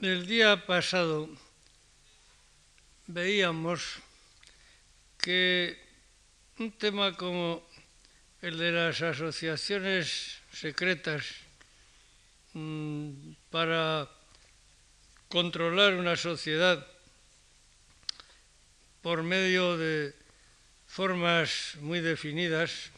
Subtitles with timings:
[0.00, 1.26] el día pasado
[3.06, 3.96] veíamos
[5.16, 5.78] que
[6.58, 7.66] un tema como
[8.42, 11.24] el de las asociaciones secretas
[12.52, 14.10] mm, para
[15.28, 16.86] controlar una sociedad
[19.00, 20.14] por medio de
[20.86, 22.90] formas muy definidas,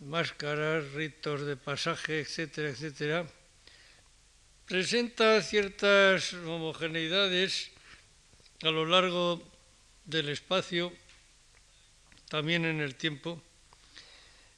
[0.00, 3.26] máscaras, ritos de pasaje, etcétera, etcétera,
[4.68, 7.70] presenta ciertas homogeneidades
[8.62, 9.42] a lo largo
[10.04, 10.92] del espacio,
[12.28, 13.40] también en el tiempo,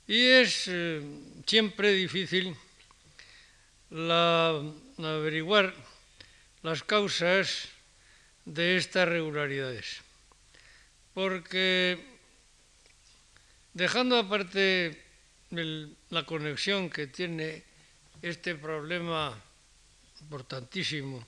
[0.09, 1.01] y es eh,
[1.47, 2.57] siempre difícil
[4.99, 5.75] averiguar
[6.63, 7.69] las causas
[8.45, 10.03] de estas regularidades,
[11.15, 12.03] porque
[13.75, 15.01] dejando aparte
[15.51, 17.63] la conexión que tiene
[18.23, 19.41] este problema
[20.23, 21.25] importantísimo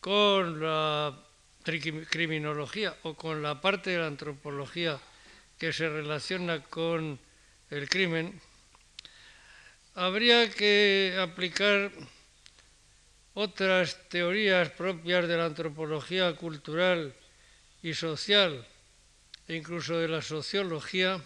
[0.00, 1.16] con la
[1.64, 5.00] criminología o con la parte de la antropología
[5.58, 7.18] que se relaciona con
[7.70, 8.38] el crimen,
[9.94, 11.90] habría que aplicar
[13.34, 17.14] otras teorías propias de la antropología cultural
[17.82, 18.66] y social
[19.48, 21.20] e incluso de la sociología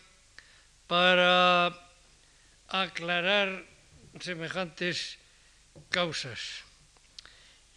[0.86, 1.74] para
[2.68, 3.66] aclarar
[4.20, 5.18] semejantes
[5.90, 6.67] causas.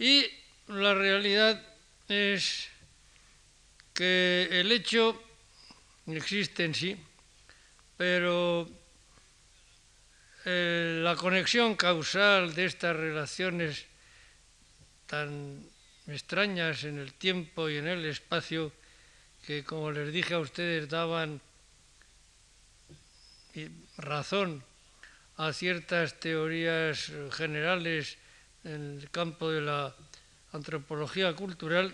[0.02, 0.26] Y
[0.66, 1.62] la realidad
[2.08, 2.70] es
[3.94, 5.22] que el hecho
[6.08, 6.98] existe en sí,
[7.98, 8.68] pero
[10.46, 13.86] eh, la conexión causal de estas relaciones
[15.06, 15.64] tan
[16.08, 18.74] extrañas en el tiempo y en el espacio
[19.46, 21.40] que, como les dije a ustedes, daban
[23.98, 24.64] razón
[25.38, 28.18] a ciertas teorías generales
[28.64, 29.96] en el campo de la
[30.54, 31.94] antropología cultural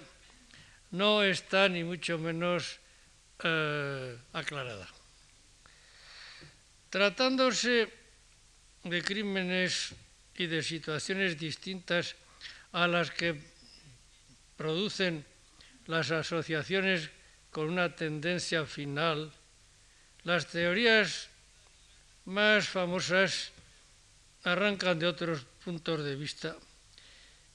[0.92, 2.80] no está ni mucho menos
[3.44, 4.88] eh, aclarada.
[6.89, 7.92] Tratándose
[8.83, 9.94] de crímenes
[10.36, 12.16] y de situaciones distintas
[12.72, 13.36] a las que
[14.56, 15.26] producen
[15.88, 17.10] las asociaciones
[17.52, 19.32] con una tendencia final,
[20.23, 21.30] las teorías
[22.26, 23.52] más famosas
[24.44, 26.55] arrancan de otros puntos de vista.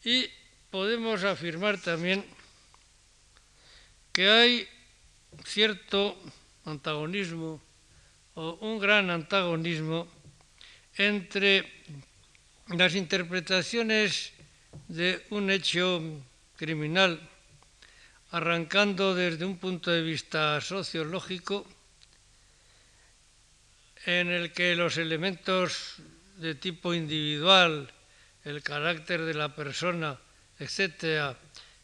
[0.04, 0.28] Y
[0.68, 2.20] podemos afirmar también
[4.12, 4.68] que hay
[5.48, 6.20] cierto
[6.66, 7.56] antagonismo
[8.36, 10.04] o un gran antagonismo
[11.00, 11.64] entre
[12.76, 14.36] las interpretaciones
[14.88, 16.04] de un hecho
[16.60, 17.16] criminal,
[18.28, 21.64] arrancando desde un punto de vista sociológico,
[24.04, 25.96] en el que los elementos
[26.36, 27.88] de tipo individual,
[28.44, 30.18] el carácter de la persona,
[30.58, 31.38] etcétera,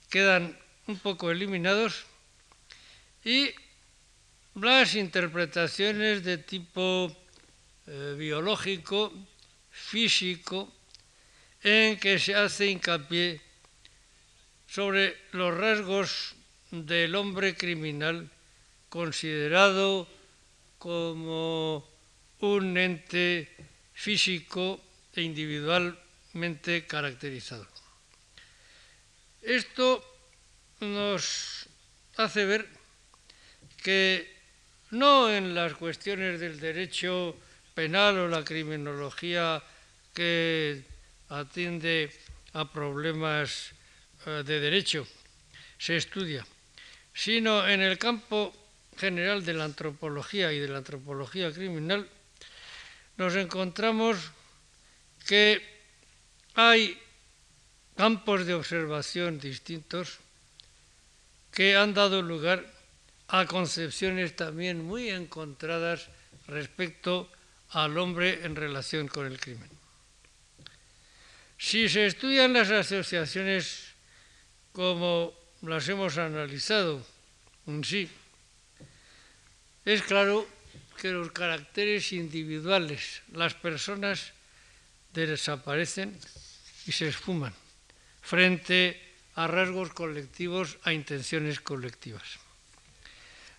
[0.09, 2.07] quedan un poco eliminados.
[3.25, 3.51] Y
[4.55, 7.15] las interpretaciones de tipo
[7.87, 9.13] eh, biológico,
[9.71, 10.73] físico,
[11.63, 13.41] en que se hace hincapié
[14.67, 16.35] sobre los rasgos
[16.71, 18.31] del hombre criminal
[18.89, 20.09] considerado
[20.79, 21.85] como
[22.41, 23.49] un ente
[23.93, 24.81] físico
[25.15, 25.23] e
[26.87, 27.67] caracterizado.
[29.43, 30.05] Esto
[30.81, 31.67] nos
[32.17, 32.69] hace ver
[33.83, 34.27] que
[34.91, 37.37] no en las cuestiones del derecho
[37.75, 39.63] penal o la criminología
[40.15, 40.83] que
[41.29, 42.11] atiende
[42.55, 43.73] a problemas
[44.27, 45.07] eh, de derecho
[45.79, 46.45] se estudia,
[47.15, 48.53] sino en el campo
[48.97, 52.09] general de la antropología y de la antropología criminal,
[53.17, 54.19] nos encontramos
[55.27, 55.78] que
[56.59, 56.99] hay
[57.95, 60.19] campos de observación distintos
[61.55, 62.67] que han dado lugar
[63.31, 66.11] a concepciones también muy encontradas
[66.49, 67.31] respecto
[67.71, 69.71] al hombre en relación con el crimen.
[71.57, 73.95] Si se estudian las asociaciones
[74.73, 75.31] como
[75.63, 77.07] las hemos analizado
[77.69, 78.11] en sí,
[79.85, 80.43] es claro
[80.99, 84.33] que los caracteres individuales, las personas
[85.15, 86.19] desaparecen
[86.89, 87.53] y se esfuman
[88.23, 88.97] frente
[89.37, 92.41] a rasgos colectivos, a intenciones colectivas.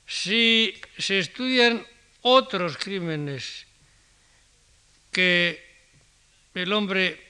[0.10, 1.86] Si se estudian
[2.26, 3.70] otros crímenes
[5.14, 5.62] que
[6.56, 7.22] el hombre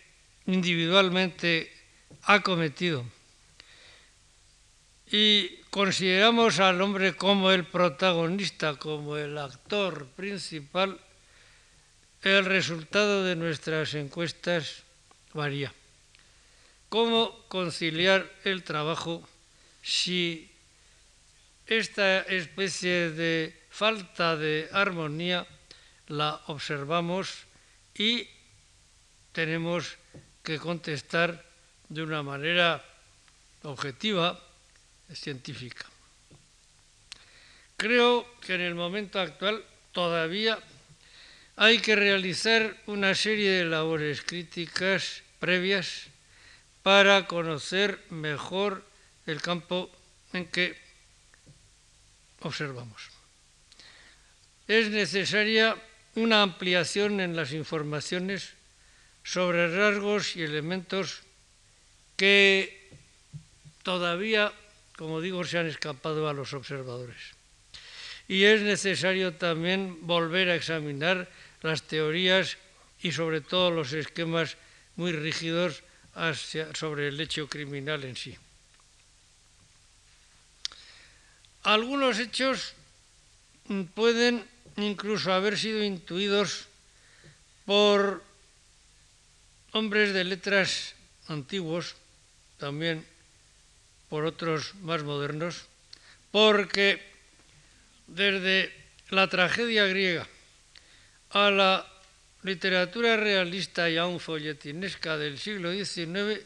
[0.47, 1.69] individualmente
[2.23, 3.03] ha cometido
[5.11, 10.97] y consideramos al hombre como el protagonista, como el actor principal,
[12.23, 14.83] el resultado de nuestras encuestas
[15.33, 15.73] varía.
[16.89, 19.27] Cómo conciliar el trabajo
[19.81, 20.51] si
[21.65, 25.45] esta especie de falta de armonía
[26.07, 27.45] la observamos
[27.93, 28.27] y
[29.31, 29.97] tenemos
[30.43, 31.45] que contestar
[31.87, 32.83] de una manera
[33.63, 34.39] objetiva,
[35.13, 35.85] científica.
[37.77, 40.57] Creo que en el momento actual todavía
[41.55, 46.09] hay que realizar una serie de labores críticas previas
[46.83, 48.83] para conocer mejor
[49.25, 49.91] el campo
[50.33, 50.77] en que
[52.41, 53.09] observamos.
[54.67, 55.75] Es necesaria
[56.15, 58.53] una ampliación en las informaciones
[59.23, 61.21] sobre rasgos y elementos
[62.15, 62.89] que
[63.83, 64.51] todavía,
[64.95, 67.33] como digo, se han escapado a los observadores.
[68.27, 71.29] Y es necesario también volver a examinar
[71.61, 72.57] las teorías
[73.01, 74.57] y sobre todo los esquemas
[74.95, 75.83] muy rígidos
[76.73, 78.35] sobre el hecho criminal en sí.
[81.63, 82.73] Algunos hechos
[83.93, 84.45] pueden
[84.77, 86.67] incluso haber sido intuidos
[87.65, 88.23] por
[89.73, 90.95] hombres de letras
[91.27, 91.95] antiguos,
[92.57, 93.05] también
[94.09, 95.67] por otros más modernos,
[96.31, 97.01] porque
[98.07, 98.73] desde
[99.09, 100.27] la tragedia griega
[101.29, 101.98] a la
[102.43, 106.39] literatura realista y aún folletinesca del siglo XIX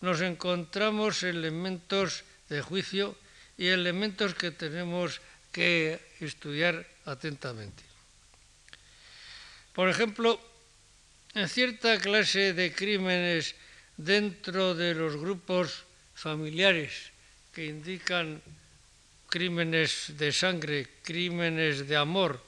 [0.00, 3.16] nos encontramos elementos de juicio
[3.58, 5.20] y elementos que tenemos
[5.52, 7.84] que estudiar atentamente.
[9.74, 10.40] Por ejemplo,
[11.34, 13.54] en cierta clase de crímenes
[13.96, 15.84] dentro de los grupos
[16.14, 17.12] familiares
[17.52, 18.40] que indican
[19.28, 22.42] crímenes de sangre, crímenes de amor,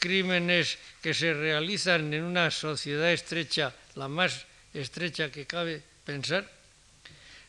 [0.00, 6.50] crímenes que se realizan en una sociedad estrecha, la más estrecha que cabe pensar,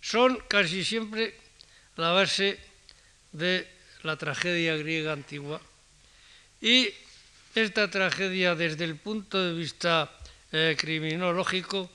[0.01, 1.33] son casi siempre
[1.95, 2.59] la base
[3.31, 3.65] de
[4.03, 5.61] la tragedia griega antigua.
[6.61, 6.93] Y
[7.55, 10.11] esta tragedia desde el punto de vista
[10.51, 11.89] eh, criminológico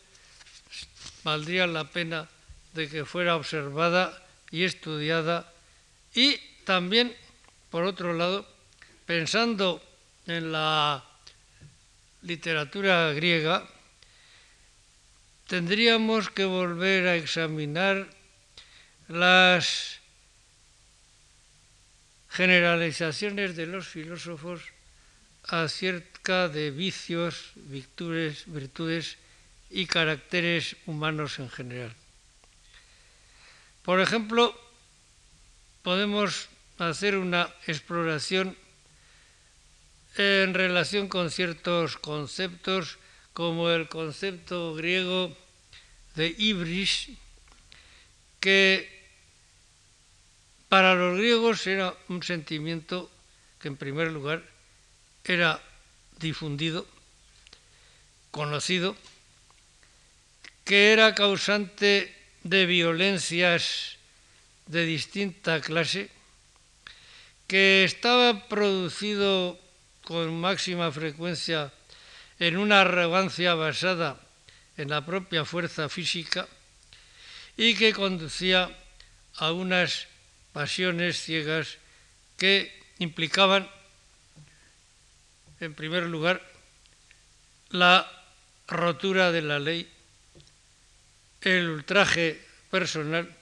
[1.23, 2.29] valdría la pena
[2.73, 5.53] de que fuera observada y estudiada
[6.15, 7.15] y también,
[7.71, 8.47] por otro lado,
[9.05, 9.83] pensando
[10.27, 11.05] en la
[12.23, 13.67] literatura griega,
[15.47, 18.09] tendríamos que volver a examinar
[19.09, 20.01] las
[22.29, 24.61] generalizaciones de los filósofos
[25.45, 29.17] acerca de vicios, virtudes, virtudes
[29.71, 31.95] y caracteres humanos en general.
[33.83, 34.59] Por ejemplo,
[35.83, 38.57] podemos hacer una exploración
[40.19, 42.99] en relación con ciertos conceptos
[43.33, 45.37] como el concepto griego
[46.15, 47.11] de ibris,
[48.41, 48.89] que
[50.69, 53.11] para los griegos era un sentimiento
[53.61, 54.43] que en primer lugar
[55.25, 55.61] era
[56.19, 56.87] difundido,
[58.31, 58.97] conocido,
[60.65, 63.97] que era causante de violencias
[64.67, 66.09] de distinta clase,
[67.47, 69.61] que estaba producido
[70.07, 71.75] con máxima frecuencia
[72.39, 74.23] en una arrogancia basada
[74.79, 76.47] en la propia fuerza física
[77.59, 78.71] y que conducía
[79.35, 80.07] a unas
[80.55, 81.83] pasiones ciegas
[82.39, 82.71] que
[83.03, 83.67] implicaban
[85.59, 86.41] en primer lugar,
[87.71, 88.07] la
[88.69, 89.91] rotura de la ley,
[91.41, 92.39] el ultraje
[92.71, 93.35] personal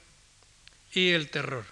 [0.95, 1.67] y el terror.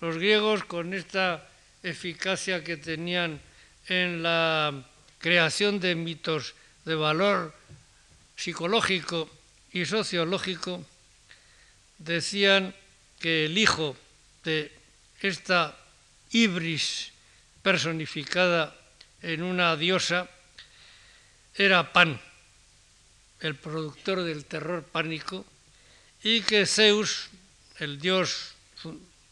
[0.00, 1.48] Los griegos, con esta
[1.82, 3.40] eficacia que tenían
[3.88, 4.84] en la
[5.18, 6.54] creación de mitos
[6.84, 7.54] de valor
[8.36, 9.28] psicológico
[9.72, 10.84] y sociológico,
[11.98, 12.74] decían
[13.18, 13.96] que el hijo
[14.44, 14.72] de
[15.20, 15.76] esta
[16.30, 17.12] ibris
[17.62, 18.76] personificada
[19.22, 20.28] en una diosa
[21.54, 22.20] era Pan,
[23.40, 25.44] el productor del terror pánico,
[26.22, 27.28] y que Zeus,
[27.78, 28.54] el dios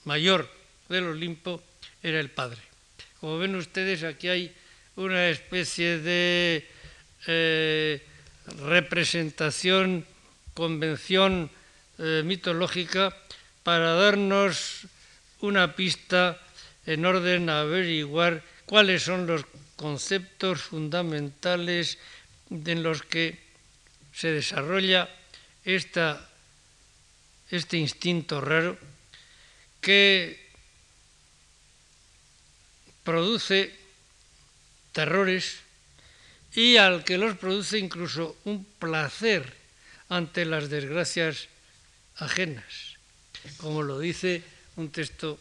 [0.04, 0.50] mayor
[0.88, 1.62] del Olimpo,
[2.02, 2.65] era el padre.
[3.26, 4.54] Como ven ustedes, aquí hay
[4.94, 6.64] una especie de
[7.26, 8.00] eh,
[8.62, 10.06] representación,
[10.54, 11.50] convención
[11.98, 13.10] eh, mitológica
[13.64, 14.86] para darnos
[15.40, 16.38] una pista
[16.86, 19.42] en orden a averiguar cuáles son los
[19.74, 21.98] conceptos fundamentales
[22.48, 23.42] en los que
[24.14, 25.10] se desarrolla
[25.64, 26.30] esta,
[27.50, 28.78] este instinto raro
[29.80, 30.45] que
[33.06, 33.70] produce
[34.90, 35.62] terrores
[36.58, 39.46] y al que los produce incluso un placer
[40.10, 41.46] ante las desgracias
[42.18, 42.98] ajenas,
[43.58, 44.42] como lo dice
[44.74, 45.38] un texto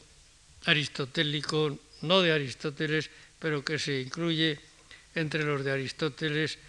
[0.65, 1.74] aristotélico,
[2.05, 4.62] no de Aristóteles, pero que se incluye
[5.15, 6.60] entre los de Aristóteles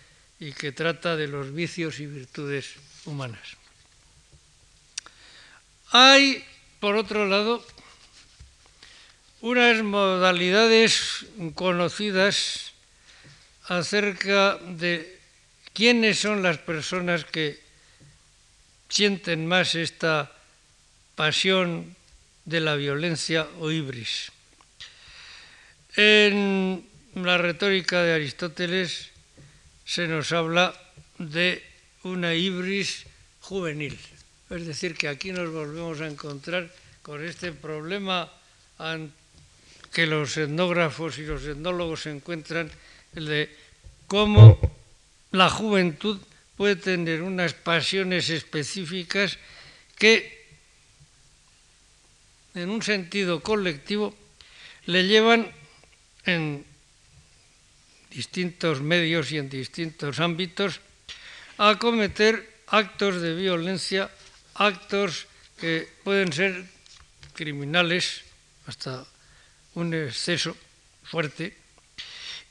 [0.40, 2.72] y que trata de los vicios y virtudes
[3.04, 3.56] humanas.
[5.92, 6.44] Hay,
[6.80, 7.64] por otro lado,
[9.46, 11.22] unas modalidades
[11.54, 12.74] conocidas
[13.70, 15.06] acerca de
[15.70, 17.54] quiénes son las personas que
[18.90, 20.34] sienten más esta
[21.14, 21.94] pasión
[22.42, 24.34] de la violencia o ibris.
[25.94, 26.82] En
[27.14, 29.14] la retórica de Aristóteles
[29.86, 30.74] se nos habla
[31.22, 31.62] de
[32.02, 33.06] una ibris
[33.38, 33.94] juvenil.
[34.50, 36.66] Es decir, que aquí nos volvemos a encontrar
[37.02, 38.26] con este problema
[39.96, 42.68] que los etnógrafos y los etnólogos encuentran,
[43.16, 43.56] el de
[44.06, 44.60] cómo
[45.32, 46.20] la juventud
[46.54, 49.38] puede tener unas pasiones específicas
[49.96, 50.20] que
[52.52, 54.12] en un sentido colectivo
[54.84, 55.48] le llevan
[56.26, 56.60] en
[58.10, 60.84] distintos medios y en distintos ámbitos
[61.56, 64.12] a cometer actos de violencia,
[64.60, 65.24] actos
[65.56, 66.68] que pueden ser
[67.32, 68.28] criminales
[68.68, 69.15] hasta
[69.76, 70.56] un exceso
[71.04, 71.54] fuerte.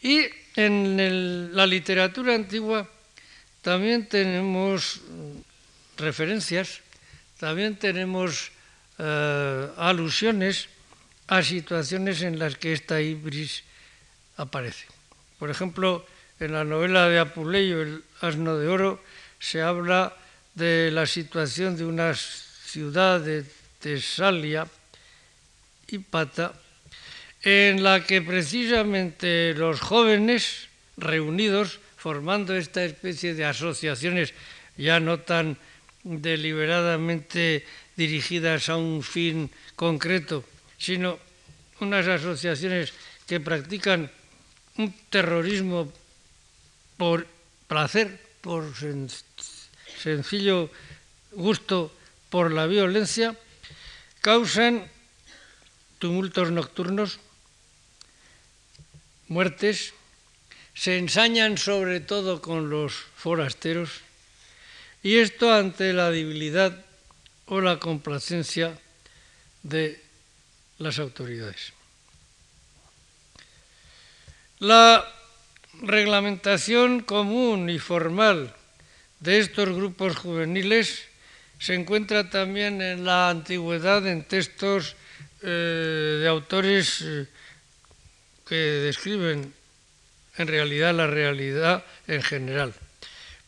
[0.01, 2.87] Y en la literatura antigua
[3.61, 5.01] también tenemos
[5.97, 6.81] referencias,
[7.39, 8.51] también tenemos
[8.99, 10.69] eh, alusiones
[11.27, 13.63] a situaciones en las que esta ibris
[14.37, 14.85] aparece.
[15.39, 16.05] Por ejemplo,
[16.39, 19.01] en la novela de Apuleyo, El asno de oro,
[19.39, 20.15] se habla
[20.53, 23.43] de la situación de una ciudad de
[23.79, 24.67] Tesalia,
[26.09, 26.53] Pata,
[27.45, 34.33] en la que precisamente los jóvenes reunidos, formando esta especie de asociaciones
[34.77, 35.55] ya no tan
[36.03, 37.63] deliberadamente
[37.95, 40.43] dirigidas a un fin concreto,
[40.77, 41.19] sino
[41.79, 42.93] unas asociaciones
[43.29, 44.09] que practican
[44.77, 45.93] un terrorismo
[46.97, 47.27] por
[47.67, 48.73] placer, por
[50.01, 50.69] sencillo
[51.31, 51.93] gusto
[52.29, 53.37] por la violencia,
[54.21, 54.89] causan
[55.99, 57.19] tumultos nocturnos,
[59.27, 59.93] muertes,
[60.73, 64.01] se ensañan sobre todo con los forasteros,
[65.03, 66.85] y esto ante la debilidad
[67.45, 68.77] o la complacencia
[69.63, 70.01] de
[70.79, 71.73] las autoridades.
[74.59, 75.05] La
[75.81, 78.55] reglamentación común y formal
[79.19, 81.03] de estos grupos juveniles
[81.59, 84.95] se encuentra también en la antigüedad en textos
[85.41, 87.27] eh, de autores eh,
[88.45, 89.53] que describen
[90.37, 92.73] en realidad la realidad en general.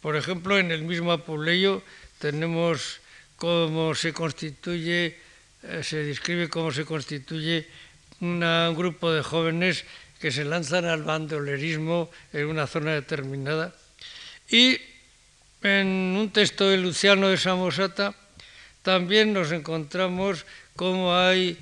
[0.01, 1.84] Por ejemplo, en el mismo Apuleyo
[2.20, 3.00] tenemos
[3.36, 5.18] cómo se constituye,
[5.63, 7.68] eh, se describe cómo se constituye
[8.22, 8.42] un
[8.75, 9.86] grupo de jóvenes
[10.20, 13.75] que se lanzan al bandolerismo en una zona determinada.
[14.50, 14.77] Y
[15.62, 18.16] en un texto de Luciano de Samosata
[18.82, 21.58] también nos encontramos cómo hay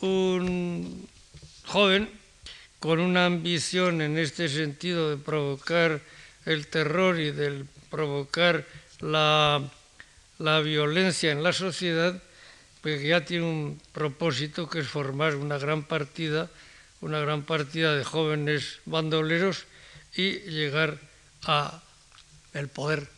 [0.00, 1.08] un
[1.66, 2.08] joven
[2.80, 6.00] con una ambición en este sentido de provocar
[6.46, 8.64] el terror y de provocar
[9.00, 9.62] la,
[10.38, 12.22] la violencia en la sociedad,
[12.80, 16.48] pues ya tiene un propósito que es formar una gran partida,
[17.00, 19.66] una gran partida de jóvenes bandoleros
[20.14, 20.98] y llegar
[21.44, 21.82] a
[22.54, 23.08] el poder,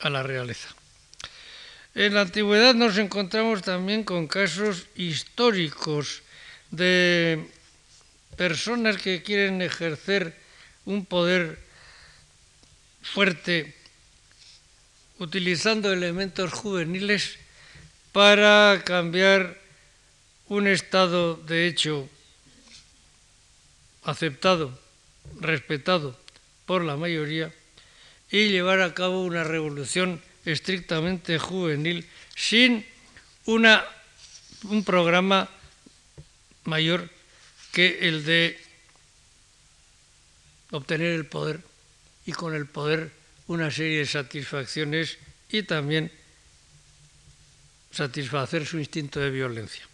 [0.00, 0.68] a la realeza.
[1.94, 6.22] En la antigüedad nos encontramos también con casos históricos
[6.70, 7.48] de
[8.36, 10.36] personas que quieren ejercer
[10.84, 11.58] un poder
[13.02, 13.74] fuerte
[15.18, 17.38] utilizando elementos juveniles
[18.12, 19.58] para cambiar
[20.48, 22.08] un estado de hecho
[24.04, 24.78] aceptado,
[25.40, 26.18] respetado
[26.66, 27.52] por la mayoría
[28.30, 32.86] y llevar a cabo una revolución estrictamente juvenil sin
[33.46, 33.84] una,
[34.64, 35.48] un programa
[36.64, 37.10] mayor
[37.76, 38.56] que el de
[40.70, 41.60] obtener el poder
[42.24, 43.10] y con el poder
[43.48, 45.18] una serie de satisfacciones
[45.50, 46.10] y también
[47.92, 49.86] satisfacer su instinto de violencia.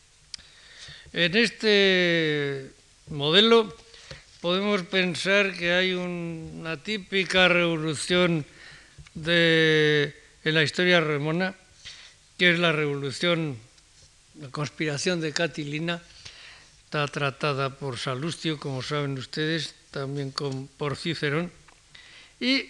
[1.12, 2.71] En este
[3.09, 3.77] modelo
[4.41, 8.47] podemos pensar que hay una típica revolución
[9.15, 11.57] de en la historia remona,
[12.39, 13.59] que es la revolución,
[14.41, 16.01] la conspiración de Catilina,
[16.92, 20.28] está tratada por Salustio, como saben ustedes, también
[20.76, 21.49] por Cicerón,
[22.37, 22.68] y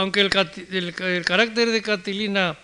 [0.00, 2.56] aunque el, carácter de Catilina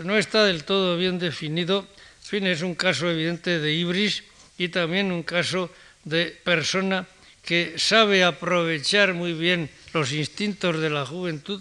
[0.00, 1.84] no está del todo bien definido.
[2.24, 4.24] Fin, es un caso evidente de ibris
[4.56, 5.68] y también un caso
[6.04, 7.04] de persona
[7.44, 11.60] que sabe aprovechar muy bien los instintos de la juventud,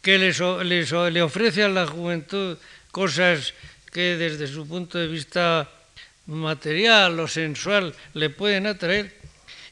[0.00, 2.56] que le ofrece a la juventud
[2.90, 3.52] cosas
[3.92, 5.68] que desde su punto de vista
[6.26, 9.10] material o sensual le pueden atraer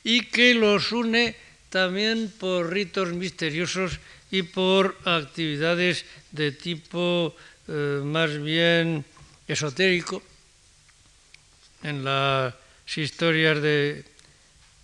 [0.03, 1.37] y que los une
[1.71, 7.35] también por ritos misteriosos y por actividades de tipo
[7.69, 9.05] eh, más bien
[9.47, 10.23] esotérico.
[11.83, 12.55] En las
[12.97, 14.05] historias de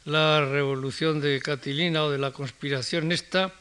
[0.07, 3.53] la revolución de Catilina o de la conspiración esta,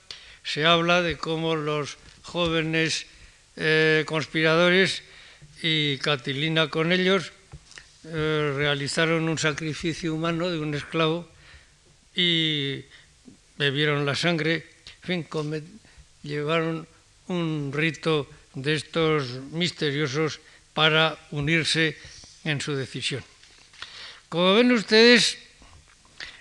[0.44, 3.08] se habla de cómo los jóvenes
[3.58, 5.04] eh, conspiradores
[5.62, 7.34] y Catilina con ellos
[8.06, 11.28] eh, realizaron un sacrificio humano de un esclavo
[12.16, 12.86] y
[13.58, 14.66] bebieron la sangre,
[15.02, 15.26] fin,
[16.24, 16.88] llevaron
[17.28, 20.40] un rito de estos misteriosos
[20.74, 21.98] para unirse
[22.44, 23.24] en su decisión.
[24.30, 25.38] Como ven ustedes,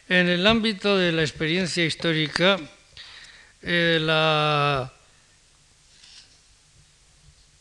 [0.08, 2.58] en el ámbito de la experiencia histórica,
[3.62, 4.92] eh, la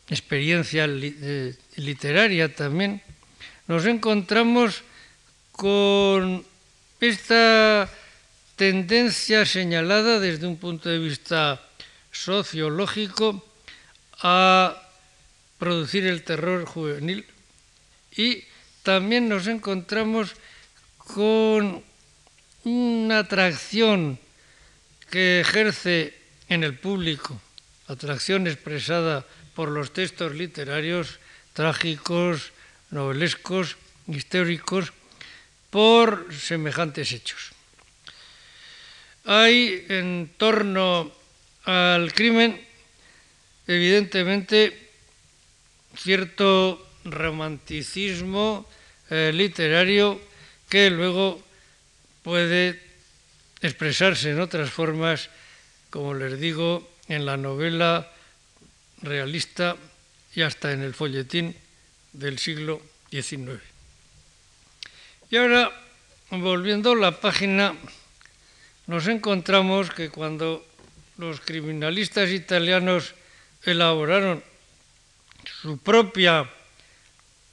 [0.08, 3.00] experiencia eh, literaria también,
[3.66, 4.82] nos encontramos
[5.52, 6.44] con
[7.00, 7.88] esta
[8.56, 11.60] tendencia señalada desde un punto de vista
[12.12, 13.44] sociológico
[14.22, 14.80] a
[15.58, 17.26] producir el terror juvenil
[18.16, 18.44] y
[18.82, 20.34] también nos encontramos
[20.98, 21.82] con
[22.64, 24.18] una atracción
[25.10, 26.14] que ejerce
[26.48, 27.40] en el público,
[27.88, 31.18] atracción expresada por los textos literarios
[31.52, 32.53] trágicos,
[32.94, 34.94] novelescos, históricos,
[35.68, 37.50] por semejantes hechos.
[39.26, 41.10] Hay en torno
[41.64, 42.62] al crimen,
[43.66, 44.90] evidentemente,
[45.96, 48.68] cierto romanticismo
[49.10, 50.20] eh, literario
[50.68, 51.42] que luego
[52.22, 52.80] puede
[53.60, 55.30] expresarse en otras formas,
[55.90, 58.12] como les digo, en la novela
[59.02, 59.76] realista
[60.34, 61.54] y hasta en el folletín
[62.12, 62.80] del siglo
[63.14, 63.62] XIX.
[65.30, 65.70] Y ahora,
[66.30, 67.76] volviendo a la página,
[68.86, 70.66] nos encontramos que cuando
[71.16, 73.14] los criminalistas italianos
[73.62, 74.42] elaboraron
[75.62, 76.50] su propia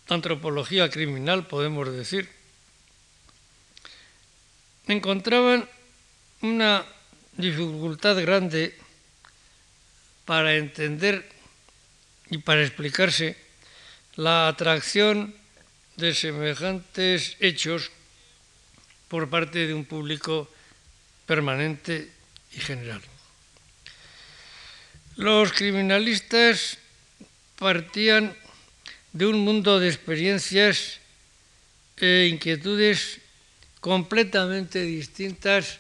[0.10, 2.28] antropología criminal, podemos decir,
[4.88, 5.70] encontraban
[6.42, 6.84] una
[7.38, 8.76] dificultad grande
[10.26, 11.30] para entender
[12.30, 13.38] y para explicarse
[14.16, 15.41] la atracción
[15.98, 17.92] de semejantes hechos
[19.08, 20.50] por parte de un público
[21.26, 22.10] permanente
[22.54, 23.02] y general.
[25.18, 26.78] Los criminalistas
[27.60, 28.36] partían
[29.14, 31.00] de un mundo de experiencias
[32.00, 33.20] e inquietudes
[33.80, 35.78] completamente distintas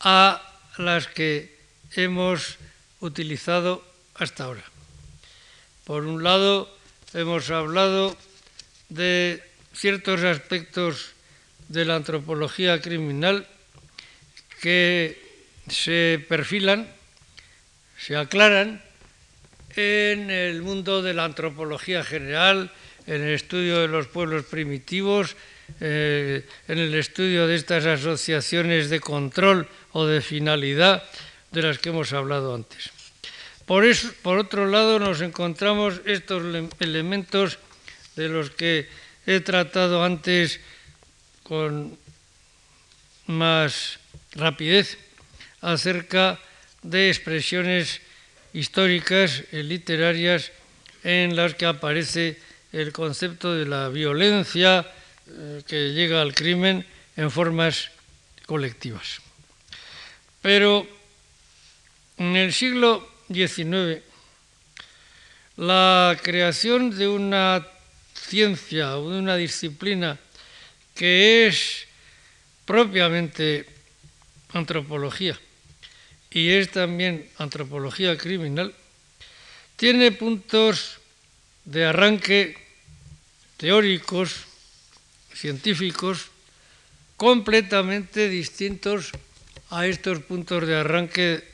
[0.00, 0.42] a
[0.76, 1.54] las que
[1.94, 2.58] hemos
[3.00, 4.64] utilizado hasta ahora.
[5.84, 6.68] Por un lado,
[7.14, 8.16] hemos hablado
[8.94, 9.42] de
[9.74, 11.12] ciertos aspectos
[11.68, 13.46] de la antropología criminal
[14.60, 15.18] que
[15.68, 16.88] se perfilan,
[17.98, 18.82] se aclaran
[19.74, 22.70] en el mundo de la antropología general,
[23.06, 25.36] en el estudio de los pueblos primitivos,
[25.80, 31.02] eh, en el estudio de estas asociaciones de control o de finalidad
[31.50, 32.90] de las que hemos hablado antes.
[33.66, 36.42] Por, eso, por otro lado, nos encontramos estos
[36.80, 37.58] elementos
[38.16, 38.88] de los que
[39.26, 40.60] he tratado antes
[41.42, 41.98] con
[43.26, 43.98] más
[44.34, 44.98] rapidez
[45.60, 46.38] acerca
[46.82, 48.00] de expresiones
[48.52, 50.52] históricas y literarias
[51.02, 52.38] en las que aparece
[52.72, 54.86] el concepto de la violencia
[55.26, 57.90] eh, que llega al crimen en formas
[58.46, 59.20] colectivas.
[60.42, 60.86] Pero
[62.18, 64.02] en el siglo XIX,
[65.56, 67.66] la creación de una
[68.26, 70.18] ciencia o de una disciplina
[70.94, 71.86] que es
[72.64, 73.66] propiamente
[74.52, 75.38] antropología
[76.30, 78.74] y es también antropología criminal,
[79.76, 80.98] tiene puntos
[81.64, 82.58] de arranque
[83.56, 84.34] teóricos,
[85.32, 86.30] científicos,
[87.16, 89.12] completamente distintos
[89.70, 91.44] a estos puntos de arranque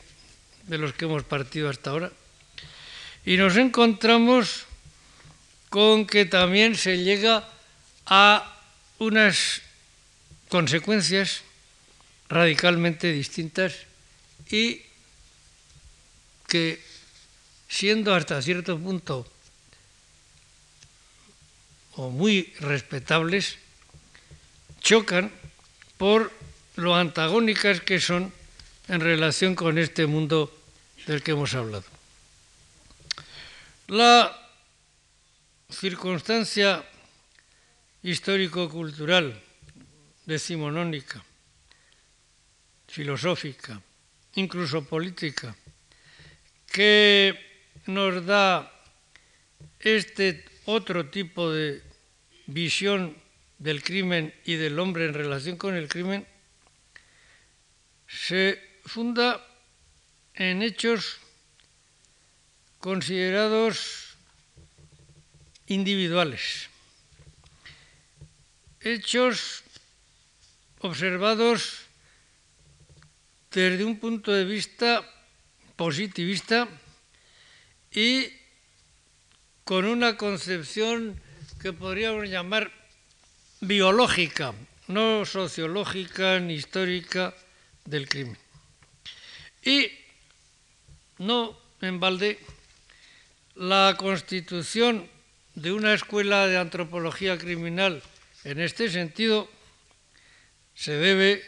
[0.64, 2.12] de los que hemos partido hasta ahora.
[3.26, 4.64] Y nos encontramos
[5.70, 7.48] con que también se llega
[8.06, 8.58] a
[8.98, 9.62] unas
[10.48, 11.42] consecuencias
[12.28, 13.74] radicalmente distintas
[14.50, 14.82] y
[16.48, 16.82] que
[17.68, 19.26] siendo hasta cierto punto
[21.94, 23.56] o muy respetables,
[24.80, 25.30] chocan
[25.98, 26.32] por
[26.74, 28.32] lo antagónicas que son
[28.88, 30.50] en relación con este mundo
[31.06, 31.84] del que hemos hablado.
[33.86, 34.39] La
[35.70, 36.84] circunstancia
[38.02, 39.38] histórico-cultural,
[40.26, 41.22] decimonónica,
[42.88, 43.80] filosófica,
[44.34, 45.54] incluso política,
[46.66, 47.34] que
[47.86, 48.66] nos da
[49.78, 51.82] este otro tipo de
[52.46, 53.16] visión
[53.58, 56.26] del crimen y del hombre en relación con el crimen,
[58.08, 59.38] se funda
[60.34, 61.18] en hechos
[62.78, 64.09] considerados
[65.70, 66.68] individuales,
[68.80, 69.62] hechos
[70.80, 71.86] observados
[73.52, 75.06] desde un punto de vista
[75.76, 76.66] positivista
[77.92, 78.26] y
[79.62, 81.20] con una concepción
[81.62, 82.72] que podríamos llamar
[83.60, 84.52] biológica,
[84.88, 87.32] no sociológica ni histórica
[87.84, 88.38] del crimen.
[89.62, 89.86] Y
[91.18, 92.40] no en balde
[93.54, 95.08] la constitución
[95.60, 98.02] de una escuela de antropología criminal
[98.44, 99.46] en este sentido
[100.74, 101.44] se debe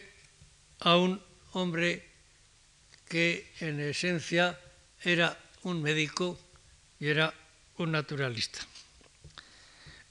[0.81, 1.23] a un
[1.53, 2.05] hombre
[3.09, 4.61] que en esencia
[5.03, 6.39] era un médico
[7.01, 7.33] y era
[7.79, 8.61] un naturalista.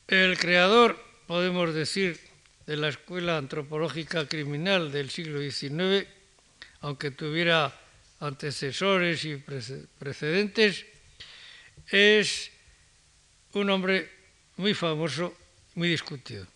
[0.07, 2.19] El creador, podemos decir,
[2.65, 6.07] de la escuela antropológica criminal del siglo XIX,
[6.81, 7.71] aunque tuviera
[8.19, 10.87] antecesores y precedentes,
[11.91, 12.51] es
[13.59, 14.09] un hombre
[14.57, 15.33] muy famoso,
[15.75, 16.47] muy discutido.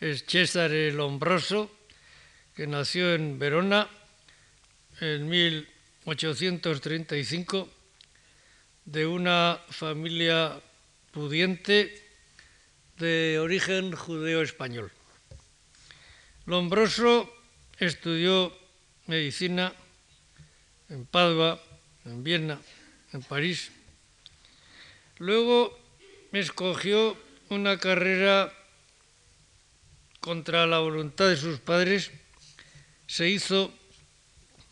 [0.00, 1.70] Es Cesare Lombroso,
[2.56, 3.88] que nació en Verona
[5.00, 7.68] en 1835
[8.84, 10.60] de una familia
[11.12, 12.02] pudiente
[12.98, 14.90] de origen judeo-español.
[16.46, 17.32] Lombroso
[17.78, 18.52] estudió
[19.06, 19.72] medicina
[20.88, 21.62] en Padua,
[22.04, 22.60] en Viena,
[23.12, 23.70] en París.
[25.22, 25.78] Luego
[26.32, 27.16] escogió
[27.48, 28.52] una carrera
[30.18, 32.10] contra la voluntad de sus padres,
[33.06, 33.72] se hizo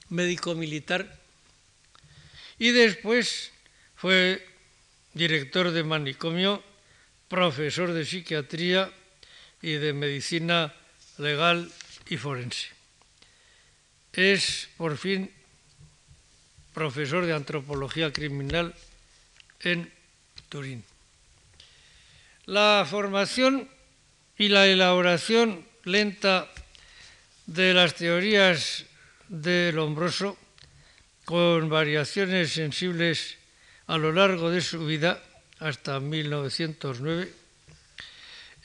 [0.09, 1.21] médico militar
[2.59, 3.53] y después
[3.95, 4.45] fue
[5.15, 6.65] director de manicomio,
[7.29, 8.91] profesor de psiquiatría
[9.63, 10.75] y de medicina
[11.19, 11.71] legal
[12.09, 12.71] y forense.
[14.13, 15.31] Es, por fin,
[16.75, 18.75] profesor de antropología criminal
[19.61, 20.00] en
[20.51, 20.83] Turín.
[22.45, 23.71] La formación
[24.37, 26.51] y la elaboración lenta
[27.47, 28.85] de las teorías
[29.29, 30.37] de Lombroso,
[31.25, 33.39] con variaciones sensibles
[33.87, 35.23] a lo largo de su vida,
[35.61, 37.33] hasta 1909,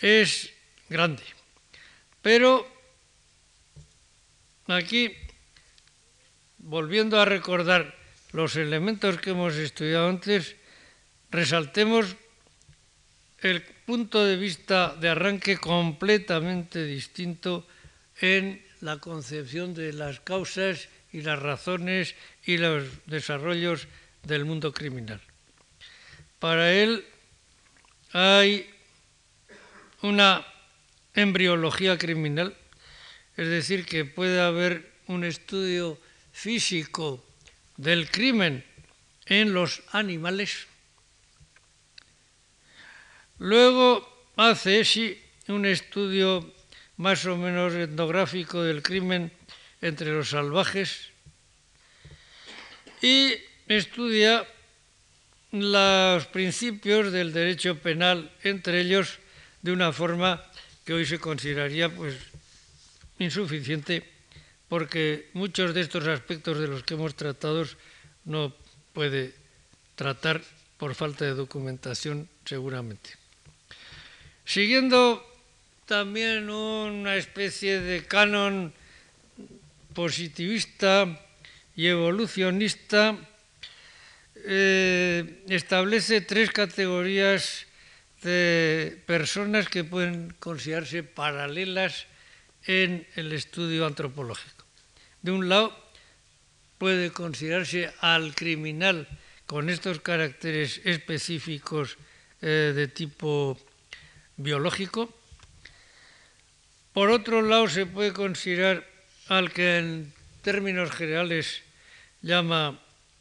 [0.02, 0.50] es
[0.90, 1.24] grande.
[2.22, 2.66] Pero
[4.66, 5.14] aquí
[6.58, 7.94] volviendo a recordar
[8.32, 10.56] los elementos que hemos estudiado antes,
[11.32, 12.16] resaltemos
[13.42, 17.68] el punto de vista de arranque completamente distinto
[18.20, 23.88] en la concepción de las causas y las razones y los desarrollos
[24.24, 25.22] del mundo criminal.
[26.40, 27.06] Para él
[28.12, 28.70] hay
[30.02, 30.46] una
[31.14, 32.56] embriología criminal,
[33.38, 36.00] es decir, que puede haber un estudio
[36.32, 37.24] físico
[37.78, 38.64] del crimen
[39.26, 40.68] en los animales.
[43.38, 46.54] Luego hace sí un estudio
[46.98, 49.32] más o menos etnográfico del crimen
[49.82, 51.10] entre los salvajes
[53.02, 53.34] y
[53.68, 54.48] estudia
[55.52, 59.20] los principios del derecho penal, entre ellos
[59.62, 60.44] de una forma
[60.86, 62.16] que hoy se consideraría pues
[63.20, 64.04] insuficiente
[64.68, 67.66] porque muchos de estos aspectos de los que hemos tratado
[68.26, 68.54] no
[68.94, 69.36] puede
[69.96, 70.42] tratar
[70.78, 73.25] por falta de documentación seguramente.
[74.46, 75.26] Siguiendo
[75.86, 78.74] también una especie de canon
[79.94, 81.20] positivista
[81.76, 83.18] y evolucionista,
[84.36, 87.66] eh, establece tres categorías
[88.22, 92.06] de personas que pueden considerarse paralelas
[92.66, 94.66] en el estudio antropológico.
[95.22, 95.74] De un lado,
[96.78, 99.08] puede considerarse al criminal
[99.48, 101.98] con estos caracteres específicos
[102.42, 103.58] eh, de tipo
[104.38, 105.14] biológico.
[106.94, 108.88] Por otro lado, se puede considerar
[109.28, 111.62] al que en términos generales
[112.22, 112.80] llama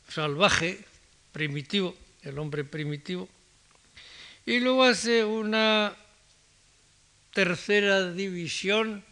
[0.09, 0.79] salvaje,
[1.33, 3.29] primitivo, el hombre primitivo.
[4.47, 5.97] Y luego hace una
[7.33, 9.05] tercera división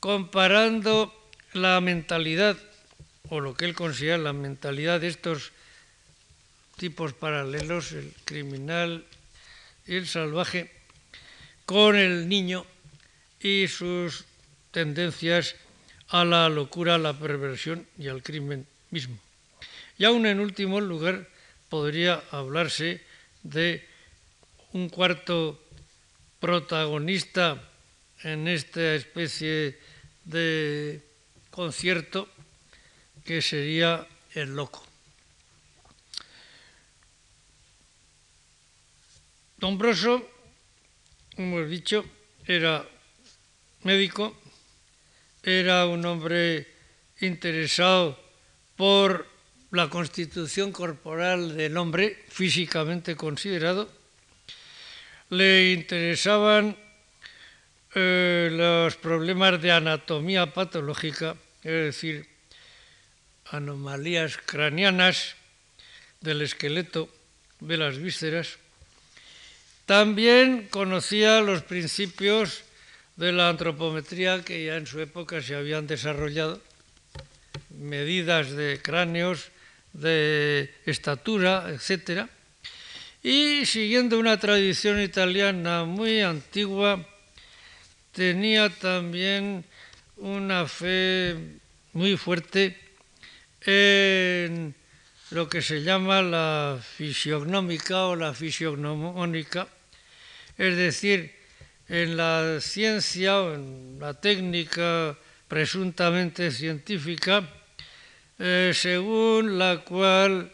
[0.00, 1.12] comparando
[1.52, 2.56] la mentalidad,
[3.28, 5.52] o lo que él considera la mentalidad de estos
[6.76, 9.04] tipos paralelos, el criminal
[9.86, 10.70] y el salvaje,
[11.68, 12.64] con el niño
[13.42, 14.24] y sus
[14.70, 15.54] tendencias
[16.08, 19.18] a la locura, a la perversión y al crimen mismo.
[19.98, 21.28] Y aún en último lugar
[21.68, 23.02] podría hablarse
[23.42, 23.86] de
[24.72, 25.62] un cuarto
[26.40, 27.62] protagonista
[28.22, 29.78] en esta especie
[30.24, 31.02] de
[31.50, 32.30] concierto
[33.26, 34.86] que sería el loco.
[39.58, 40.37] Dombroso,
[41.38, 42.04] como hemos dicho,
[42.48, 42.84] era
[43.84, 44.36] médico,
[45.40, 46.66] era un hombre
[47.20, 48.18] interesado
[48.74, 49.24] por
[49.70, 53.88] la constitución corporal del hombre, físicamente considerado,
[55.30, 56.76] le interesaban
[57.94, 62.26] eh, los problemas de anatomía patológica, es decir,
[63.52, 65.36] anomalías craneanas
[66.20, 67.08] del esqueleto,
[67.60, 68.58] de las vísceras.
[69.88, 72.60] También conocía los principios
[73.16, 76.60] de la antropometría que ya en su época se habían desarrollado,
[77.70, 79.48] medidas de cráneos,
[79.94, 82.28] de estatura, etc.
[83.22, 87.08] Y siguiendo una tradición italiana muy antigua,
[88.12, 89.64] tenía también
[90.18, 91.34] una fe
[91.94, 92.76] muy fuerte
[93.62, 94.74] en
[95.30, 99.66] lo que se llama la fisiognómica o la fisiognomónica,
[100.58, 101.32] es decir,
[101.88, 105.16] en la ciencia en la técnica
[105.46, 107.48] presuntamente científica,
[108.38, 110.52] eh, según la cual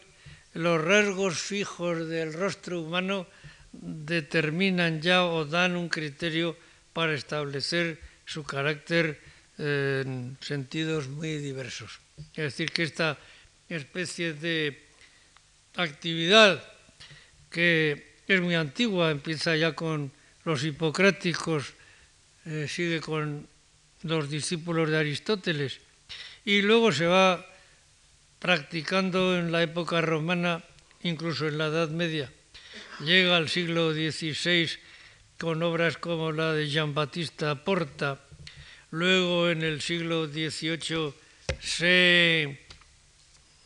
[0.53, 3.27] los rasgos fijos del rostro humano
[3.73, 6.55] determinan ya o dan un criterio
[6.93, 9.19] para establecer su carácter
[9.57, 11.99] eh, en sentidos muy diversos.
[12.31, 13.17] Es decir, que esta
[13.67, 14.79] especie de
[15.75, 16.63] actividad
[17.49, 20.11] que es muy antigua, empieza ya con
[20.43, 21.73] los hipocráticos,
[22.45, 23.47] eh, sigue con
[24.03, 25.79] los discípulos de Aristóteles
[26.45, 27.45] y luego se va
[28.39, 30.63] practicando en la época romana,
[31.01, 32.31] incluso en la Edad Media.
[32.99, 34.69] Llega al siglo XVI
[35.39, 38.21] con obras como la de Jean Baptista Porta.
[38.91, 41.13] Luego en el siglo XVIII
[41.59, 42.59] se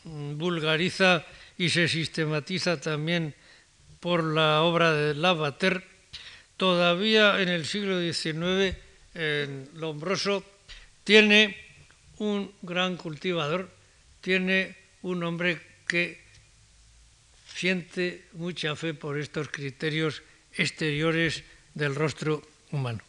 [0.04, 1.26] vulgariza
[1.58, 3.36] y se sistematiza también
[3.99, 5.83] por la obra de Lavater.
[6.57, 8.77] Todavía en el siglo XIX,
[9.13, 10.43] en Lombroso
[11.03, 11.57] tiene
[12.17, 13.69] un gran cultivador,
[14.21, 16.21] tiene un hombre que
[17.55, 20.21] siente mucha fe por estos criterios
[20.53, 23.03] exteriores del rostro humano.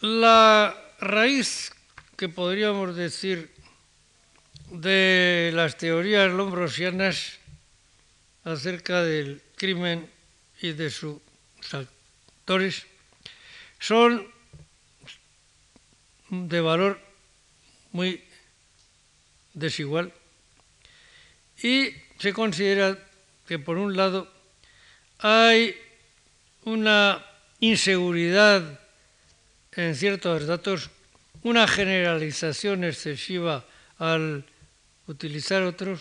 [0.00, 1.72] La raíz
[2.16, 3.50] que podríamos decir
[4.72, 7.38] de las teorías lombrosianas
[8.42, 10.08] acerca del crimen
[10.62, 11.20] y de sus
[11.70, 12.86] actores
[13.78, 14.26] son
[16.30, 16.98] de valor
[17.92, 18.24] muy
[19.52, 20.10] desigual
[21.62, 22.98] y se considera
[23.46, 24.32] que por un lado
[25.18, 25.76] hay
[26.64, 27.22] una
[27.60, 28.80] inseguridad
[29.72, 30.90] en ciertos datos,
[31.42, 33.66] una generalización excesiva
[33.98, 34.46] al
[35.06, 36.00] utilizar otros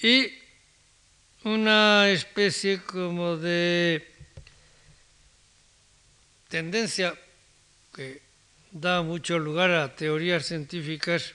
[0.00, 0.32] y
[1.44, 4.06] una especie como de
[6.48, 7.14] tendencia
[7.94, 8.20] que
[8.72, 11.34] da mucho lugar a teorías científicas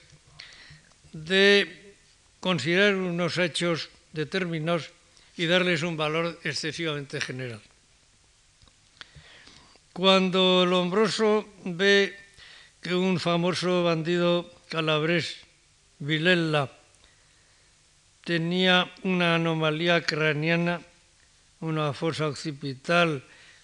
[1.12, 1.94] de
[2.40, 4.90] considerar unos hechos determinados
[5.36, 7.60] y darles un valor excesivamente general.
[9.92, 12.16] Cuando Lombroso ve
[12.80, 15.36] que un famoso bandido calabrés,
[16.02, 16.68] Vilella,
[18.24, 20.82] tenía una anomalía craneana,
[21.60, 23.22] una fosa occipital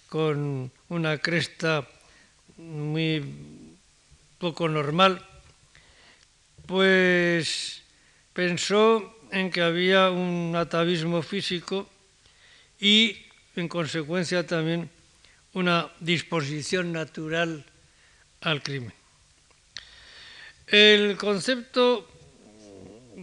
[0.08, 1.82] con una cresta
[2.56, 3.26] muy
[4.38, 5.20] poco normal,
[6.66, 7.82] pues
[8.32, 11.90] pensó en que había un atavismo físico
[12.78, 13.18] y,
[13.56, 14.88] en consecuencia, también
[15.54, 17.64] una disposición natural
[18.42, 18.94] al crimen.
[20.68, 22.06] El concepto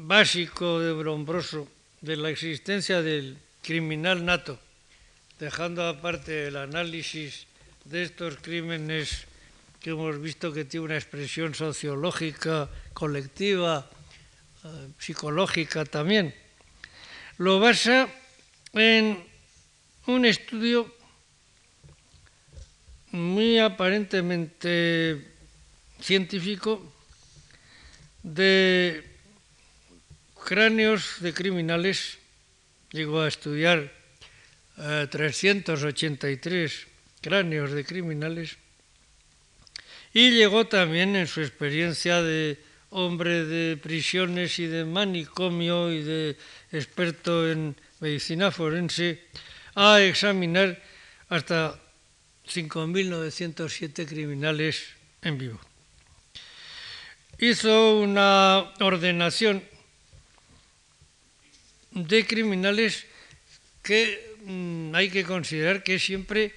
[0.07, 1.67] básico de Brombroso
[2.01, 4.59] de la existencia del criminal nato,
[5.39, 7.47] dejando aparte el análisis
[7.85, 9.25] de estos crímenes
[9.81, 13.89] que hemos visto que tiene una expresión sociológica, colectiva,
[14.63, 16.33] eh, psicológica también.
[17.37, 18.07] lo basa
[18.73, 19.25] en
[20.05, 20.85] un estudio
[23.11, 25.33] muy aparentemente
[25.99, 26.93] científico
[28.21, 29.14] de
[30.45, 32.19] cráneos de criminales.
[32.91, 33.91] Llegó a estudiar
[34.77, 36.87] 383 eh,
[37.19, 38.57] cráneos de criminales
[40.13, 42.57] y llegó también en su experiencia de
[42.91, 46.37] hombre de prisiones y de manicomio y de
[46.71, 49.27] experto en medicina forense
[49.75, 50.81] a examinar
[51.27, 51.75] hasta
[52.47, 54.85] 5.907 criminales
[55.21, 55.59] en vivo.
[57.39, 59.74] Hizo una ordenación
[61.95, 63.07] de criminales
[63.81, 66.53] que mm, hay que considerar que siempre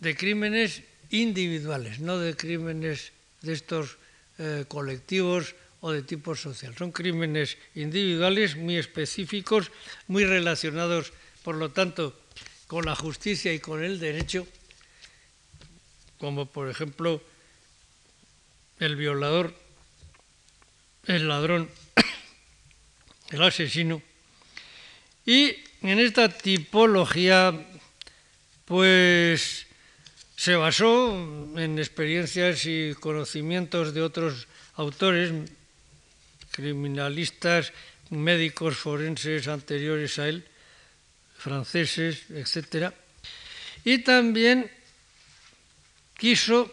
[0.00, 3.98] de crímenes individuales, no de crímenes de estos
[4.38, 6.74] eh, colectivos o de tipo social.
[6.74, 9.70] Son crímenes individuales muy específicos,
[10.08, 11.12] muy relacionados,
[11.44, 12.16] por lo tanto,
[12.66, 14.46] con la justicia y con el derecho,
[16.18, 17.20] como por ejemplo
[18.78, 19.54] el violador,
[21.06, 21.68] el ladrón,
[23.30, 24.00] el asesino.
[25.24, 27.54] Y en esta tipología,
[28.64, 29.66] pues
[30.36, 31.14] se basó
[31.56, 35.32] en experiencias y conocimientos de otros autores,
[36.50, 37.72] criminalistas,
[38.10, 40.44] médicos forenses anteriores a él,
[41.38, 42.92] franceses, etc.
[43.84, 44.70] Y también
[46.18, 46.72] quiso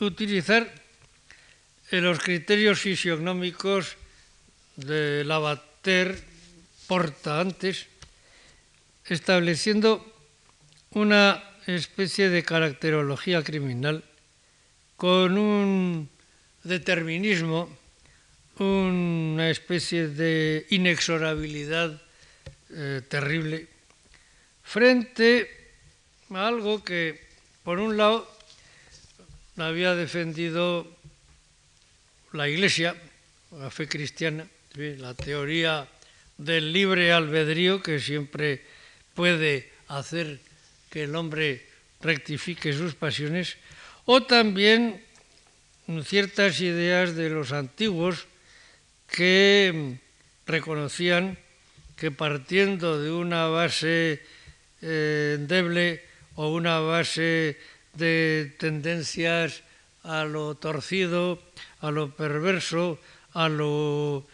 [0.00, 0.66] utilizar
[1.90, 3.96] los criterios fisionómicos
[4.76, 6.35] de Lavater
[6.86, 7.86] Porta antes,
[9.06, 10.04] estableciendo
[10.90, 14.04] una especie de caracterología criminal
[14.96, 16.08] con un
[16.62, 17.68] determinismo,
[18.58, 22.00] una especie de inexorabilidad
[22.70, 23.68] eh, terrible
[24.62, 25.50] frente
[26.30, 27.20] a algo que,
[27.62, 28.30] por un lado,
[29.56, 30.86] había defendido
[32.32, 32.94] la Iglesia,
[33.52, 35.88] la fe cristiana, la teoría
[36.38, 38.62] del libre albedrío que siempre
[39.14, 40.38] puede hacer
[40.90, 41.66] que el hombre
[42.00, 43.56] rectifique sus pasiones,
[44.04, 45.02] o también
[46.04, 48.26] ciertas ideas de los antiguos
[49.08, 49.98] que
[50.46, 51.38] reconocían
[51.96, 54.22] que partiendo de una base
[54.82, 57.58] eh, endeble o una base
[57.94, 59.62] de tendencias
[60.04, 61.42] a lo torcido,
[61.80, 63.00] a lo perverso,
[63.32, 64.26] a lo,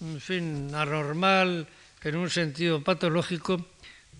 [0.00, 1.66] en fin, anormal,
[2.02, 3.66] en un sentido patológico,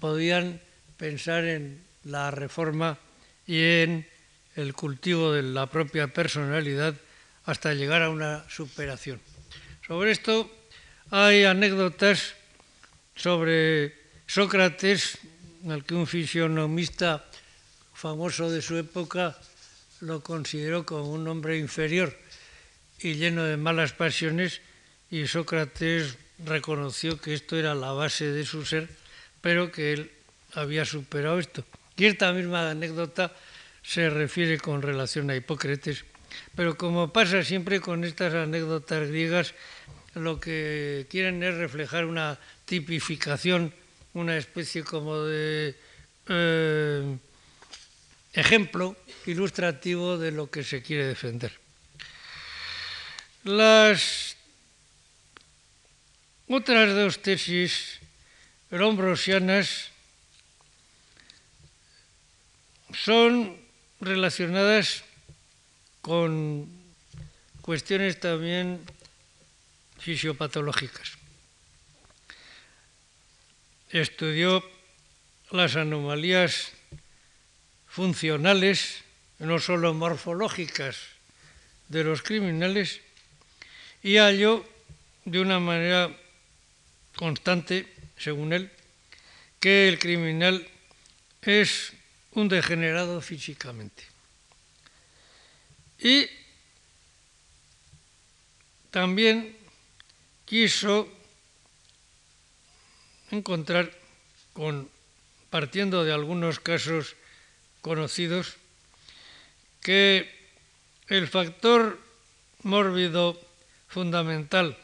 [0.01, 0.61] podían
[0.97, 2.99] pensar en la reforma
[3.47, 4.07] y en
[4.57, 6.95] el cultivo de la propia personalidad
[7.45, 9.21] hasta llegar a una superación.
[9.87, 10.51] Sobre esto
[11.11, 12.35] hay anécdotas
[13.15, 13.95] sobre
[14.27, 15.19] Sócrates,
[15.69, 17.25] al que un fisionomista
[17.95, 19.39] famoso de su época
[20.01, 22.17] lo consideró como un hombre inferior
[22.99, 24.61] y lleno de malas pasiones,
[25.11, 28.89] y Sócrates reconoció que esto era la base de su ser
[29.47, 30.11] pero que él
[30.55, 31.65] había superado esto.
[31.97, 33.31] Y esta misma anécdota
[33.81, 36.05] se refiere con relación a Hipócrates,
[36.57, 39.55] pero como pasa siempre con estas anécdotas griegas,
[40.15, 43.73] lo que quieren es reflejar una tipificación,
[44.15, 45.77] una especie como de
[46.29, 47.17] eh,
[48.33, 51.53] ejemplo ilustrativo de lo que se quiere defender.
[53.45, 54.36] Las
[56.49, 58.01] otras dos tesis
[58.71, 59.91] rombrosianas
[62.95, 63.57] son
[64.01, 65.05] relacionadas
[66.01, 66.71] con
[67.63, 68.81] cuestiones también
[69.99, 71.19] fisiopatológicas.
[73.91, 74.63] Estudió
[75.51, 76.73] las anomalías
[77.87, 79.03] funcionales,
[79.39, 80.97] no solo morfológicas,
[81.89, 83.01] de los criminales
[84.03, 84.65] y halló
[85.25, 86.11] de una manera
[87.17, 88.71] constante según él,
[89.59, 90.67] que el criminal
[91.43, 91.93] es
[92.33, 94.05] un degenerado físicamente.
[95.99, 96.27] Y
[98.91, 99.57] también
[100.45, 101.09] quiso
[103.31, 103.93] encontrar,
[104.53, 104.89] con,
[105.51, 107.17] partiendo de algunos casos
[107.81, 108.57] conocidos,
[109.81, 110.31] que
[111.09, 112.01] el factor
[112.63, 113.41] mórbido
[113.89, 114.77] fundamental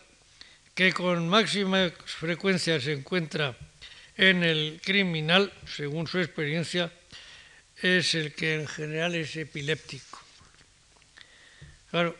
[0.82, 3.54] que con máxima frecuencia se encuentra
[4.18, 6.90] en el criminal, según su experiencia,
[7.78, 10.18] es el que en general es epiléptico.
[11.88, 12.18] Claro,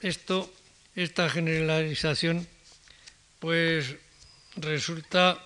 [0.00, 0.48] esto,
[0.96, 2.48] esta generalización
[3.40, 3.92] pues
[4.56, 5.36] resulta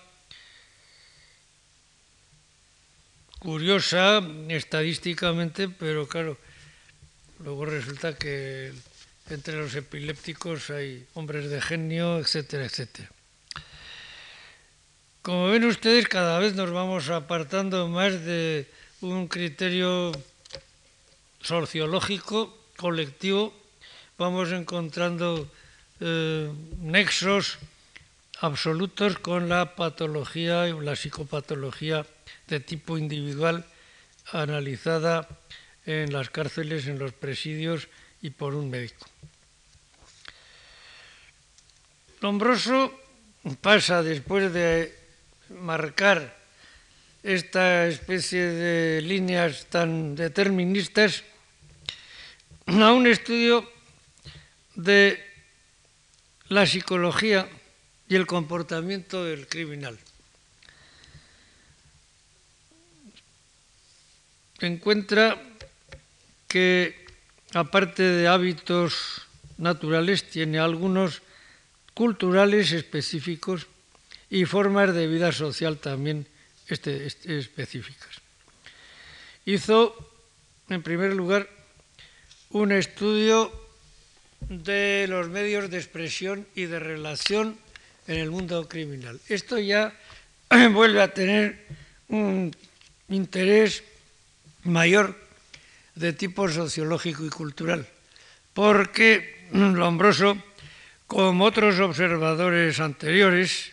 [3.39, 6.39] curiosa estadísticamente, pero claro,
[7.43, 8.71] luego resulta que
[9.29, 13.09] entre los epilépticos hay hombres de genio, etcétera, etcétera.
[15.21, 18.67] Como ven ustedes, cada vez nos vamos apartando más de
[18.99, 20.11] un criterio
[21.41, 23.53] sociológico, colectivo,
[24.17, 25.49] vamos encontrando
[26.01, 27.59] eh, nexos
[28.41, 32.05] absolutos con la patología y la psicopatología
[32.47, 33.65] de tipo individual
[34.31, 35.27] analizada
[35.85, 37.87] en las cárceles, en los presidios
[38.23, 39.05] y por un médico.
[42.21, 42.97] Lombroso
[43.61, 44.95] pasa después de
[45.59, 46.41] marcar
[47.21, 51.23] esta especie de líneas tan deterministas
[52.65, 53.69] a un estudio
[54.75, 55.19] de
[56.47, 57.47] la psicología
[58.07, 59.99] y el comportamiento del criminal.
[64.59, 65.41] Encuentra
[66.47, 67.02] que,
[67.53, 69.21] aparte de hábitos
[69.57, 71.21] naturales, tiene algunos
[71.93, 73.67] culturales específicos
[74.29, 76.27] y formas de vida social también
[76.67, 78.21] este, este, específicas.
[79.45, 79.95] Hizo,
[80.69, 81.49] en primer lugar,
[82.49, 83.51] un estudio
[84.49, 87.57] de los medios de expresión y de relación
[88.07, 89.19] en el mundo criminal.
[89.29, 89.93] Esto ya
[90.71, 91.65] vuelve a tener
[92.09, 92.55] un
[93.09, 93.83] interés
[94.63, 95.22] mayor
[95.95, 97.87] de tipo sociológico y cultural,
[98.53, 100.35] porque Lombroso,
[101.05, 103.71] como otros observadores anteriores,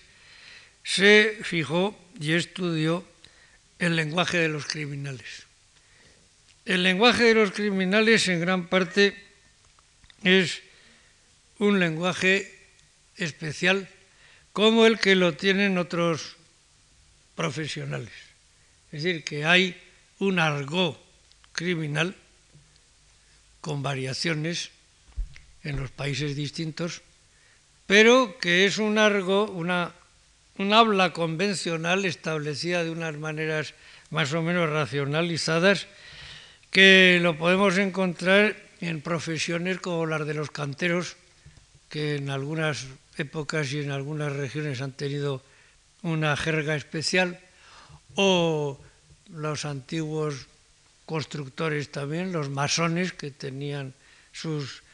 [0.84, 3.02] se fijó y estudió
[3.78, 5.46] el lenguaje de los criminales.
[6.66, 9.16] El lenguaje de los criminales en gran parte
[10.22, 10.60] es
[11.58, 12.54] un lenguaje
[13.16, 13.88] especial
[14.52, 16.36] como el que lo tienen otros
[17.34, 18.12] profesionales.
[18.92, 19.80] Es decir, que hay
[20.18, 21.09] un argot
[21.52, 22.16] criminal
[23.60, 24.70] con variaciones
[25.62, 27.02] en los países distintos,
[27.86, 29.92] pero que es un argot, una,
[30.58, 33.74] un habla convencional establecida de unas maneras
[34.10, 35.86] más o menos racionalizadas,
[36.70, 41.16] que lo podemos encontrar en profesiones como las de los canteros,
[41.88, 42.86] que en algunas
[43.18, 45.42] épocas y en algunas regiones han tenido
[46.02, 47.38] una jerga especial,
[48.14, 48.80] o
[49.28, 50.46] los antiguos
[51.10, 53.90] constructores también, los masones que tenían
[54.30, 54.86] sus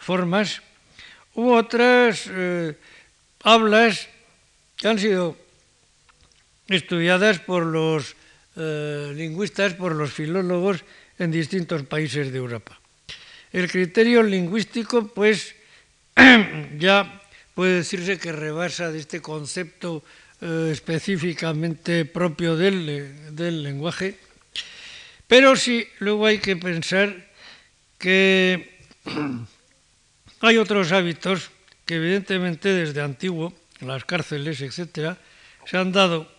[0.00, 0.64] formas,
[1.36, 2.72] u otras eh,
[3.44, 4.08] hablas
[4.80, 5.36] que han sido
[6.72, 8.16] estudiadas por los
[8.56, 10.88] eh, lingüistas, por los filólogos
[11.20, 12.80] en distintos países de Europa.
[13.52, 15.52] El criterio lingüístico, pues,
[16.80, 17.20] ya
[17.52, 20.00] puede decirse que rebasa de este concepto
[20.40, 24.16] eh, específicamente propio del, del lenguaje,
[25.28, 27.28] pero sí luego hay que pensar
[27.98, 28.80] que
[30.40, 31.50] hay otros hábitos
[31.84, 35.18] que evidentemente desde antiguo, las cárceles, etcétera,
[35.64, 36.30] se han dado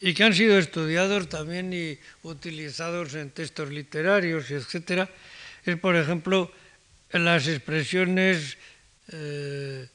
[0.00, 5.08] y que han sido estudiados también y utilizados en textos literarios, etcétera,
[5.64, 6.50] es por ejemplo
[7.12, 8.56] las expresiones
[9.12, 9.88] eh,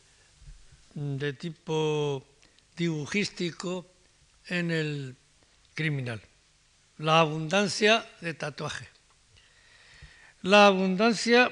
[0.93, 2.25] de tipo
[2.75, 3.85] dibujístico
[4.47, 5.15] en el
[5.73, 6.21] criminal.
[7.03, 8.87] La abundancia de tatuaje.
[10.41, 11.51] La abundancia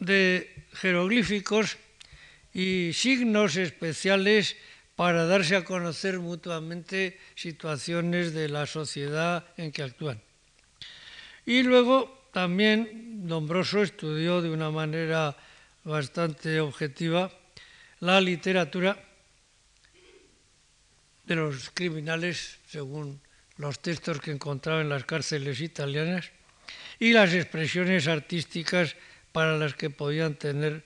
[0.00, 1.78] de jeroglíficos
[2.52, 4.56] y signos especiales
[4.96, 10.20] para darse a conocer mutuamente situaciones de la sociedad en que actúan.
[11.44, 15.36] Y luego también Dombroso estudió de una manera
[15.84, 17.30] bastante objetiva
[18.00, 18.98] la literatura
[21.22, 23.24] de los criminales, según
[23.58, 26.30] los textos que encontraba en las cárceles italianas,
[26.98, 28.96] y las expresiones artísticas
[29.32, 30.84] para las que podían tener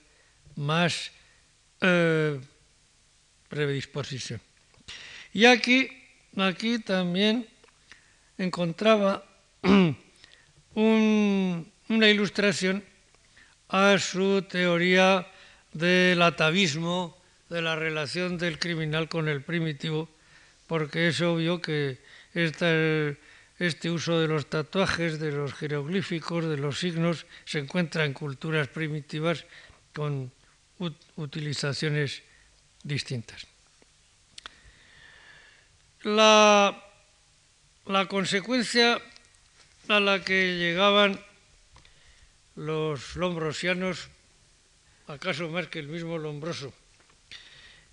[0.55, 1.11] más
[1.79, 2.39] eh,
[3.47, 4.41] predisposición.
[5.33, 5.89] Y aquí,
[6.35, 7.47] aquí también
[8.37, 9.23] encontraba
[10.75, 12.83] una ilustración
[13.69, 15.27] a su teoría
[15.71, 17.17] del atavismo,
[17.49, 20.09] de la relación del criminal con el primitivo,
[20.67, 21.99] porque es obvio que
[22.33, 28.67] este uso de los tatuajes, de los jeroglíficos, de los signos, se encuentra en culturas
[28.67, 29.45] primitivas
[29.93, 30.31] con
[31.15, 32.23] utilizaciones
[32.83, 33.45] distintas.
[36.03, 36.83] La,
[37.85, 38.99] la consecuencia
[39.87, 41.19] a la que llegaban
[42.55, 44.09] los lombrosianos,
[45.07, 46.73] acaso más que el mismo Lombroso,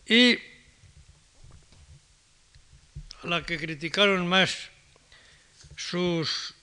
[0.07, 0.39] y
[3.23, 4.71] a la que criticaron más
[5.77, 6.55] sus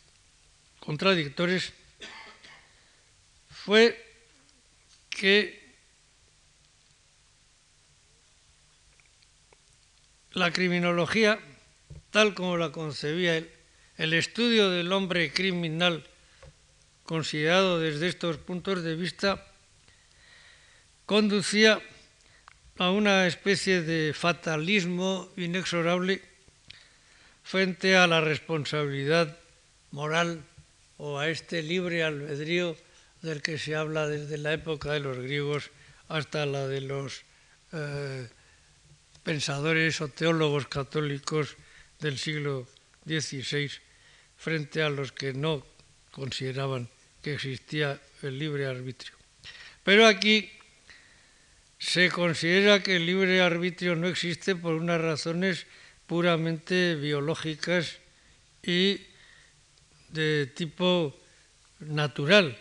[0.79, 1.73] contradictores
[3.49, 3.97] fue
[5.09, 5.65] que
[10.31, 11.39] la criminología,
[12.11, 13.49] tal como la concebía él,
[13.97, 16.05] el estudio del hombre criminal
[17.03, 19.45] considerado desde estos puntos de vista,
[21.05, 21.79] conducía
[22.77, 26.34] a una especie de fatalismo inexorable
[27.45, 29.37] frente a la responsabilidad
[29.91, 30.41] moral
[30.97, 32.75] o a este libre albedrío
[33.21, 35.69] del que se habla desde la época de los griegos
[36.09, 37.21] hasta la de los
[37.71, 38.27] eh,
[39.21, 41.55] pensadores o teólogos católicos
[41.99, 42.67] del siglo
[43.05, 43.69] XVI,
[44.37, 45.63] frente a los que no
[46.09, 46.89] consideraban
[47.21, 49.13] que existía el libre arbitrio.
[49.83, 50.49] Pero aquí
[51.77, 55.67] se considera que el libre arbitrio no existe por unas razones
[56.07, 57.97] puramente biológicas
[58.63, 59.01] y
[60.09, 61.15] de tipo
[61.79, 62.57] natural,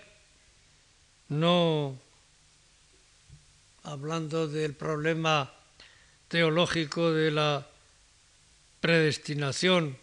[1.29, 1.99] no
[3.85, 5.53] hablando del problema
[6.29, 7.67] teológico de la
[8.81, 9.97] predestinación,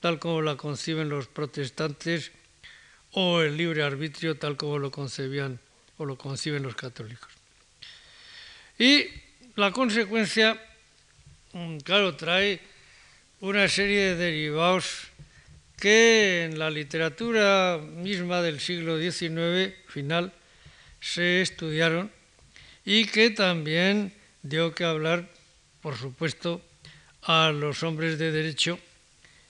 [0.00, 2.32] tal como la conciben los protestantes,
[3.12, 5.58] o el libre arbitrio, tal como lo concebían
[5.96, 7.32] o lo conciben los católicos.
[8.78, 9.06] Y
[9.56, 10.60] la consecuencia,
[11.84, 12.60] claro, trae
[13.40, 15.08] una serie de derivados
[15.78, 20.32] que en la literatura misma del siglo XIX final
[21.00, 22.10] se estudiaron
[22.84, 25.28] y que también dio que hablar,
[25.80, 26.60] por supuesto,
[27.22, 28.78] a los hombres de derecho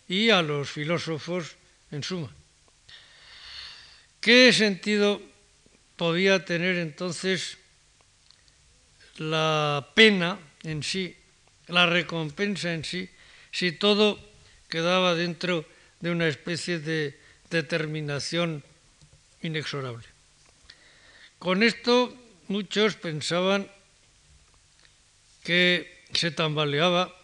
[0.09, 1.57] y a los filósofos
[1.91, 2.31] en suma.
[4.21, 5.23] ¿Qué sentido
[5.97, 7.57] podía tener entonces
[9.17, 11.17] la pena en sí,
[11.69, 13.09] la recompensa en sí,
[13.53, 14.19] si todo
[14.69, 15.65] quedaba dentro
[16.01, 17.19] de una especie de
[17.51, 18.63] determinación
[19.43, 20.07] inexorable.
[21.39, 22.15] Con esto
[22.49, 23.71] muchos pensaban
[25.45, 27.15] que se tambaleaba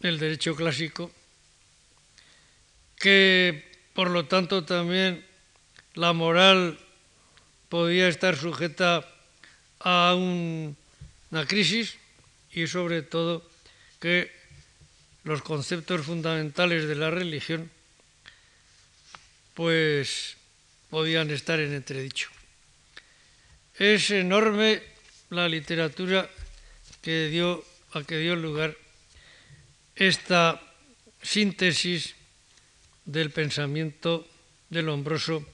[0.00, 1.10] el derecho clásico,
[2.96, 5.24] que por lo tanto también
[5.94, 6.78] la moral
[7.68, 9.06] podía estar sujeta
[9.80, 11.99] a una crisis
[12.52, 13.48] y sobre todo
[14.00, 14.30] que
[15.24, 17.70] los conceptos fundamentales de la religión
[19.54, 20.36] pues
[20.88, 22.28] podían estar en entredicho.
[23.78, 24.82] Es enorme
[25.30, 26.28] la literatura
[27.02, 28.76] que dio, a que dio lugar
[29.94, 30.60] esta
[31.22, 32.14] síntesis
[33.04, 34.26] del pensamiento
[34.70, 35.44] del hombroso,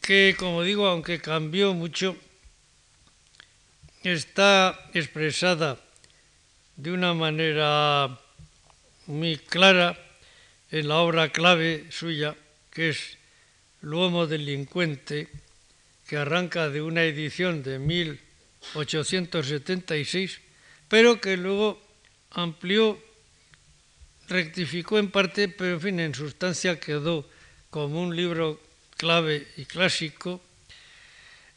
[0.00, 2.16] que, como digo, aunque cambió mucho,
[4.10, 5.78] está expresada
[6.76, 8.18] de una manera
[9.06, 9.96] muy clara
[10.70, 12.36] en la obra clave suya,
[12.70, 13.16] que es
[13.82, 15.28] L'uomo delincuente,
[16.06, 20.40] que arranca de una edición de 1876,
[20.88, 21.80] pero que luego
[22.30, 22.98] amplió,
[24.28, 27.28] rectificó en parte, pero en fin, en sustancia quedó
[27.70, 28.60] como un libro
[28.96, 30.40] clave y clásico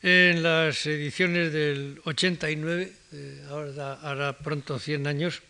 [0.05, 5.41] en las ediciones del 89, eh, ahora pronto 100 años,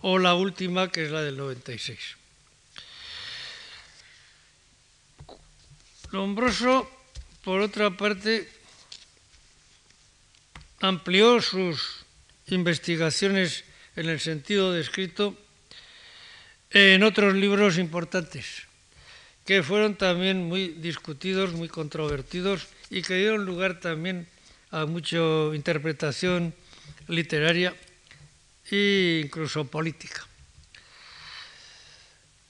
[0.00, 1.98] o la última que es la del 96.
[6.12, 6.88] Lombroso,
[7.42, 8.48] por otra parte,
[10.78, 12.06] amplió sus
[12.46, 13.64] investigaciones
[13.96, 15.36] en el sentido descrito
[16.70, 18.62] en otros libros importantes
[19.44, 24.26] que fueron también muy discutidos, muy controvertidos y que dieron lugar también
[24.70, 25.18] a mucha
[25.54, 26.54] interpretación
[27.08, 27.74] literaria
[28.70, 30.26] e incluso política.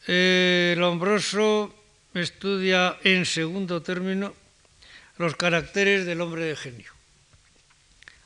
[0.06, 1.74] El Lombroso
[2.14, 4.34] estudia en segundo término
[5.18, 6.92] los caracteres del hombre de genio.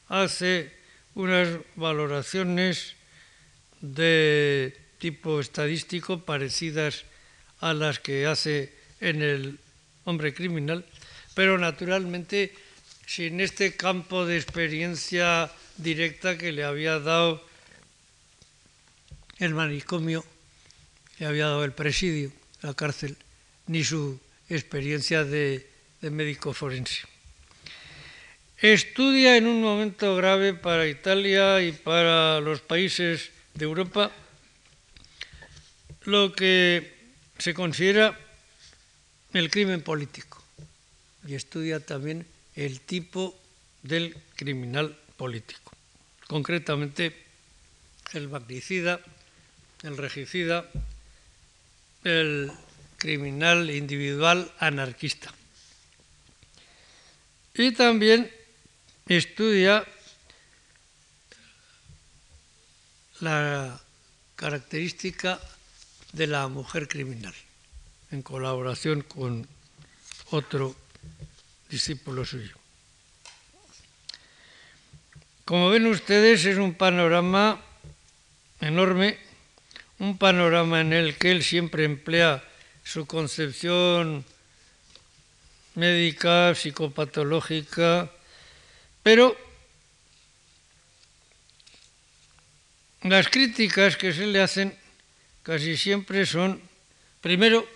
[0.09, 0.75] Hace
[1.15, 2.97] unas valoraciones
[3.81, 7.05] de tipo estadístico parecidas
[7.61, 9.59] a las que hace en el
[10.05, 10.85] hombre criminal,
[11.35, 12.53] pero naturalmente
[13.07, 17.43] sin este campo de experiencia directa que le había dado
[19.39, 20.25] el manicomio,
[21.19, 22.31] le había dado el presidio,
[22.63, 23.17] la cárcel,
[23.67, 25.67] ni su experiencia de,
[26.01, 27.03] de médico forense.
[28.59, 34.13] Estudia en un momento grave para Italia y para los países de Europa
[36.05, 36.95] lo que
[37.39, 38.17] se considera
[39.33, 40.30] el crimen político
[41.27, 43.39] y estudia también el tipo
[43.83, 45.73] del criminal político,
[46.27, 47.15] concretamente
[48.13, 49.01] el magnicida,
[49.83, 50.69] el regicida,
[52.05, 52.51] el
[52.97, 55.33] criminal individual anarquista.
[57.55, 58.31] Y también
[59.07, 59.85] estudia
[63.21, 63.81] la
[64.37, 65.41] característica
[66.13, 67.35] de la mujer criminal,
[68.11, 69.47] en colaboración con
[70.31, 70.75] otro
[71.71, 72.57] discípulo suyo.
[75.45, 77.63] Como ven ustedes, es un panorama
[78.61, 79.19] enorme,
[79.99, 82.43] un panorama en el que él siempre emplea
[82.85, 84.25] su concepción
[85.75, 88.11] médica, psicopatológica,
[89.03, 89.37] pero
[93.03, 94.77] las críticas que se le hacen
[95.43, 96.61] casi siempre son,
[97.21, 97.67] primero,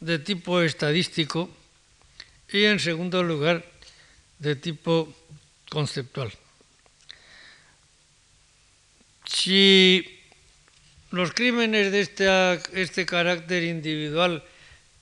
[0.00, 1.50] de tipo estadístico
[2.52, 3.64] y, en segundo lugar,
[4.38, 5.12] de tipo
[5.68, 6.32] conceptual.
[9.26, 10.04] Si
[11.10, 12.26] los crímenes de este,
[12.72, 14.42] este carácter individual,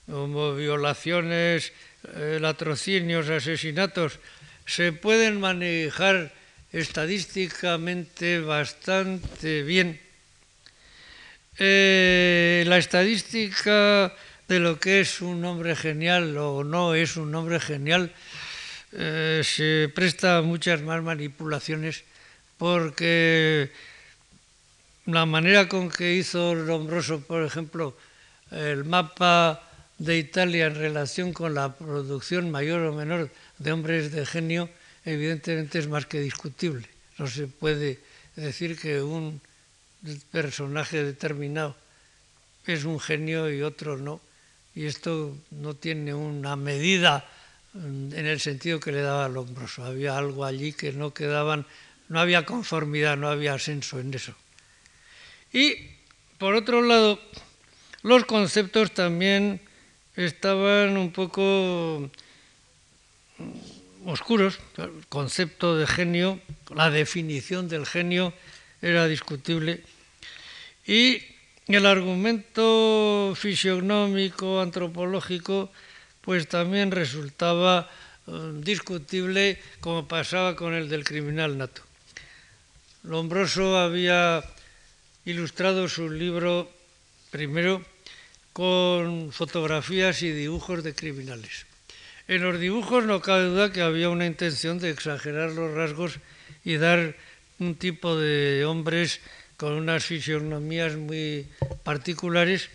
[0.06, 1.72] como violaciones,
[2.14, 4.18] eh, latrocinios, asesinatos,
[4.66, 6.32] se pueden manejar
[6.72, 10.00] estadísticamente bastante bien.
[11.58, 14.14] Eh, la estadística
[14.48, 18.12] de lo que es un hombre genial o no es un hombre genial
[18.92, 22.04] eh, se presta muchas más manipulaciones
[22.56, 23.70] porque
[25.06, 27.96] la manera con que hizo Lombroso, por ejemplo,
[28.50, 29.62] el mapa
[29.98, 34.68] de Italia en relación con la producción mayor o menor de hombres de genio,
[35.04, 36.88] evidentemente es más que discutible.
[37.18, 38.00] No se puede
[38.34, 39.40] decir que un
[40.30, 41.76] personaje determinado
[42.66, 44.20] es un genio y otro no.
[44.76, 47.26] Y esto no tiene una medida
[47.74, 49.82] en el sentido que le daba Lombroso.
[49.82, 51.64] Había algo allí que no quedaban,
[52.10, 54.34] no había conformidad, no había senso en eso.
[55.50, 55.76] Y,
[56.36, 57.18] por otro lado,
[58.02, 59.62] los conceptos también
[60.14, 62.10] estaban un poco
[64.04, 64.58] oscuros.
[64.76, 66.38] El concepto de genio,
[66.74, 68.34] la definición del genio
[68.82, 69.82] era discutible.
[70.86, 71.22] Y
[71.74, 75.70] el argumento fisionómico, antropológico,
[76.20, 77.90] pues también resultaba
[78.26, 78.30] eh,
[78.62, 81.82] discutible como pasaba con el del criminal nato.
[83.02, 84.44] Lombroso había
[85.24, 86.70] ilustrado su libro
[87.30, 87.84] primero
[88.52, 91.66] con fotografías y dibujos de criminales.
[92.28, 96.18] En los dibujos no cabe duda que había una intención de exagerar los rasgos
[96.64, 97.14] y dar
[97.58, 99.20] un tipo de hombres
[99.56, 101.46] con unas fisionomías muy
[101.82, 102.68] particulares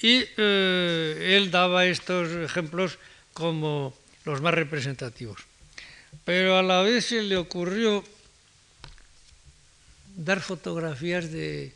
[0.00, 2.98] y eh, él daba estos ejemplos
[3.32, 5.40] como los más representativos.
[6.24, 8.02] Pero a la vez se le ocurrió
[10.16, 11.72] dar fotografías de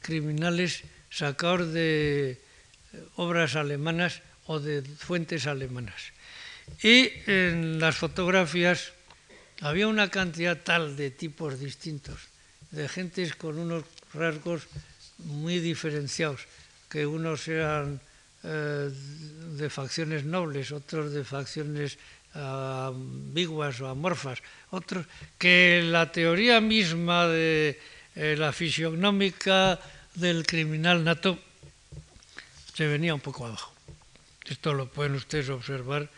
[0.00, 2.40] criminales sacados de
[3.16, 6.12] obras alemanas o de fuentes alemanas.
[6.82, 8.92] Y en las fotografías
[9.60, 12.28] había una cantidad tal de tipos distintos,
[12.70, 14.66] de gentes con unos rasgos
[15.18, 16.46] muy diferenciados,
[16.88, 18.00] que unos eran
[18.44, 18.90] eh,
[19.56, 21.98] de facciones nobles, otros de facciones
[22.36, 25.06] ambiguas o amorfas, otros
[25.38, 27.80] que la teoría misma de
[28.14, 29.80] eh, la fisionómica
[30.14, 31.38] del criminal nato
[32.74, 33.72] se venía un poco abajo.
[34.44, 36.08] Esto lo pueden ustedes observar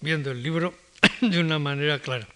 [0.00, 0.74] viendo el libro
[1.20, 2.26] de una manera clara.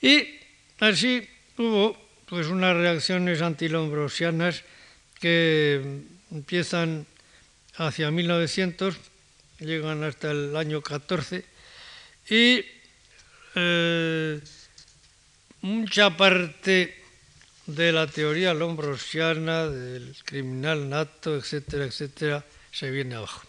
[0.00, 0.38] Y
[0.78, 1.26] así
[1.58, 1.96] hubo
[2.26, 4.62] pues unas reacciones antilombrosianas
[5.20, 7.06] que empiezan
[7.76, 8.96] hacia 1900,
[9.60, 11.44] llegan hasta el año 14
[12.28, 12.64] y
[13.54, 14.40] eh,
[15.60, 17.02] mucha parte
[17.66, 23.42] de la teoría lombrosiana, del criminal nato, etcétera, etcétera, se viene abajo.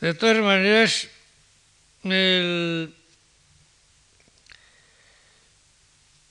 [0.00, 1.08] De todas maneras,
[2.04, 2.94] el,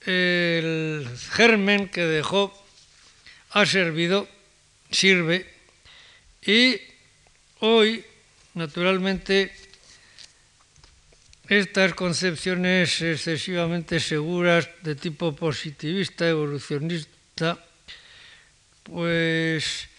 [0.07, 2.55] el germen que dejó
[3.51, 4.27] ha servido,
[4.89, 5.45] sirve,
[6.41, 6.79] y
[7.59, 8.05] hoy,
[8.53, 9.51] naturalmente,
[11.49, 17.59] estas concepciones excesivamente seguras de tipo positivista, evolucionista,
[18.83, 19.89] pues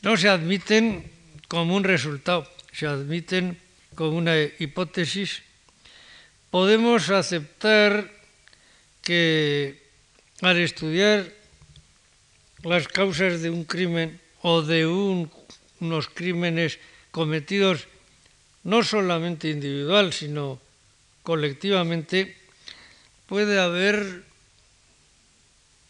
[0.00, 1.12] no se admiten
[1.48, 3.60] como un resultado, se admiten
[3.94, 5.42] como una hipótesis.
[6.50, 8.21] Podemos aceptar
[9.02, 9.82] que
[10.40, 11.30] al estudiar
[12.62, 16.78] las causas de un crimen o de unos crímenes
[17.10, 17.86] cometidos
[18.64, 20.60] no solamente individual, sino
[21.22, 22.36] colectivamente
[23.26, 24.22] puede haber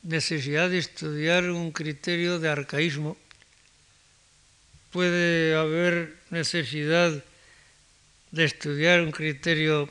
[0.03, 3.17] necesidad de estudiar un criterio de arcaísmo,
[4.91, 7.25] puede haber necesidad
[8.31, 9.91] de estudiar un criterio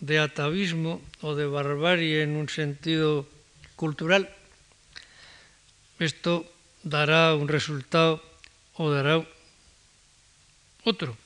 [0.00, 3.28] de atavismo o de barbarie en un sentido
[3.76, 4.28] cultural.
[5.98, 6.44] Esto
[6.82, 8.22] dará un resultado
[8.74, 9.22] o dará
[10.84, 11.16] otro.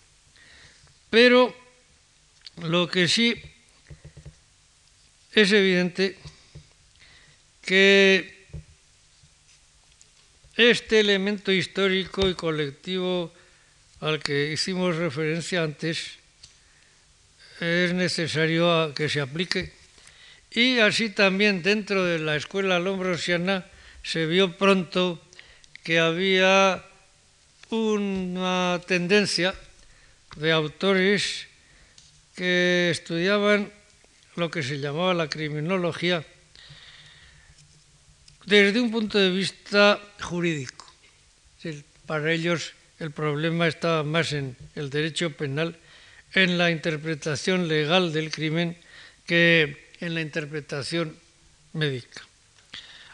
[1.10, 1.54] Pero
[2.62, 3.34] lo que sí
[5.32, 6.18] es evidente
[7.62, 8.48] que
[10.56, 13.32] este elemento histórico y colectivo
[14.00, 16.18] al que hicimos referencia antes
[17.60, 19.72] es necesario que se aplique
[20.50, 23.66] y así también dentro de la escuela lombrosiana
[24.02, 25.20] se vio pronto
[25.82, 26.84] que había
[27.70, 29.54] una tendencia
[30.36, 31.46] de autores
[32.34, 33.72] que estudiaban
[34.36, 36.24] lo que se llamaba la criminología
[38.46, 40.86] desde un punto de vista jurídico.
[42.06, 45.76] Para ellos el problema estaba más en el derecho penal,
[46.34, 48.76] en la interpretación legal del crimen,
[49.26, 51.16] que en la interpretación
[51.72, 52.22] médica.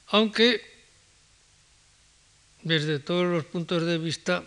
[0.08, 0.60] Aunque
[2.62, 4.42] desde todos los puntos de vista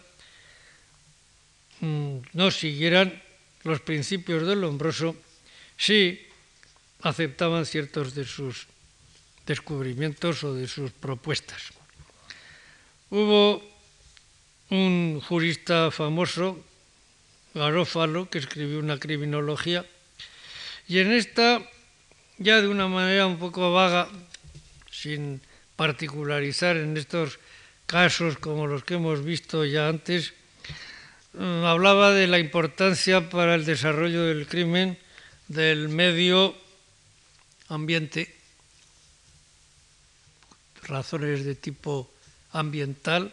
[1.79, 3.21] mm, no siguieran
[3.63, 5.15] los principios del Lombroso,
[5.77, 6.25] sí
[7.01, 8.67] aceptaban ciertos de sus
[9.45, 11.71] descubrimientos o de sus propuestas.
[13.09, 13.63] Hubo
[14.69, 16.59] un jurista famoso,
[17.57, 19.85] Garófalo, que escribió una criminología,
[20.87, 21.61] y en esta,
[22.37, 24.07] ya de una manera un poco vaga,
[24.91, 25.41] sin
[25.75, 27.39] particularizar en estos
[27.85, 30.33] casos como los que hemos visto ya antes,
[31.37, 34.97] Mm, hablaba de la importancia para el desarrollo del crimen
[35.47, 36.55] del medio
[37.69, 38.33] ambiente,
[40.81, 42.09] razones de tipo
[42.53, 43.31] ambiental,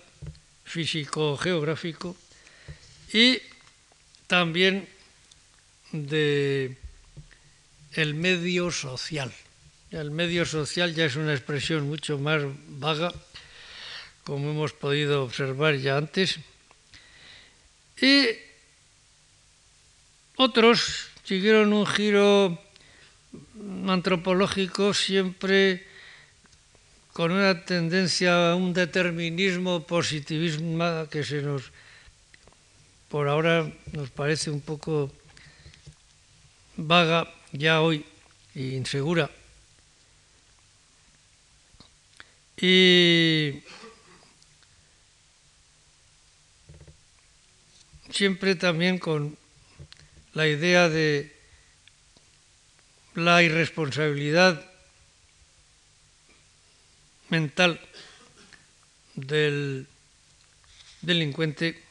[0.64, 2.14] físico-geográfico,
[3.11, 3.41] y
[4.35, 4.89] también
[5.93, 6.76] de
[7.93, 9.32] el medio social.
[9.93, 13.14] El medio social ya es una expresión mucho más vaga,
[14.24, 16.41] como hemos podido observar ya antes,
[18.03, 18.26] y
[20.35, 22.59] otros siguieron un giro
[23.87, 25.87] antropológico siempre
[27.12, 31.70] con una tendencia a un determinismo, positivismo que se nos,
[33.15, 35.09] por ahora, nos parece un poco
[36.77, 38.05] vaga ya hoy
[38.57, 39.31] e insegura.
[42.61, 43.62] Y
[48.11, 49.39] siempre también con
[50.33, 51.31] la idea de
[53.15, 54.59] la irresponsabilidad
[57.29, 57.79] mental
[59.15, 59.87] del
[61.01, 61.84] delincuente,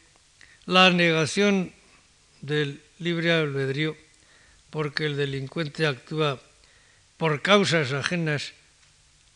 [0.65, 1.73] la negación
[2.41, 3.95] del libre albedrío,
[4.69, 6.39] porque el delincuente actúa
[7.17, 8.53] por causas ajenas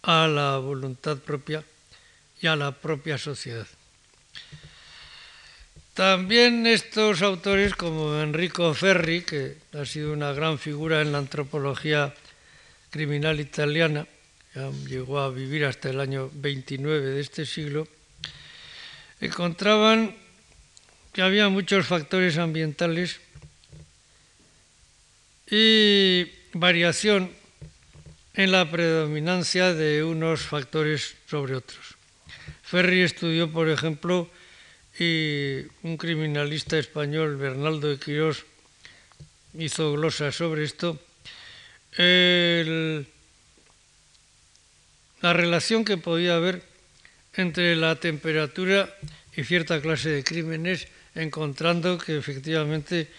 [0.03, 1.63] a la voluntad propia
[2.41, 3.67] y a la propia sociedad.
[5.93, 12.13] También estos autores como Enrico Ferri, que ha sido una gran figura en la antropología
[12.91, 14.05] criminal italiana,
[14.87, 17.87] llegó a vivir hasta el año 29 de este siglo,
[19.19, 20.15] encontraban
[21.17, 23.19] que había muchos factores ambientales
[25.49, 27.31] y variación
[28.35, 31.95] en la predominancia de unos factores sobre otros.
[32.61, 34.29] Ferri estudió, por ejemplo,
[34.99, 38.45] y un criminalista español, Bernaldo de Quirós,
[39.57, 41.01] hizo glosa sobre esto,
[41.97, 43.03] la
[45.33, 46.61] relación que podía haber
[47.33, 48.95] entre la temperatura
[49.35, 50.87] y cierta clase de crímenes,
[51.17, 53.09] encontrando que efectivamente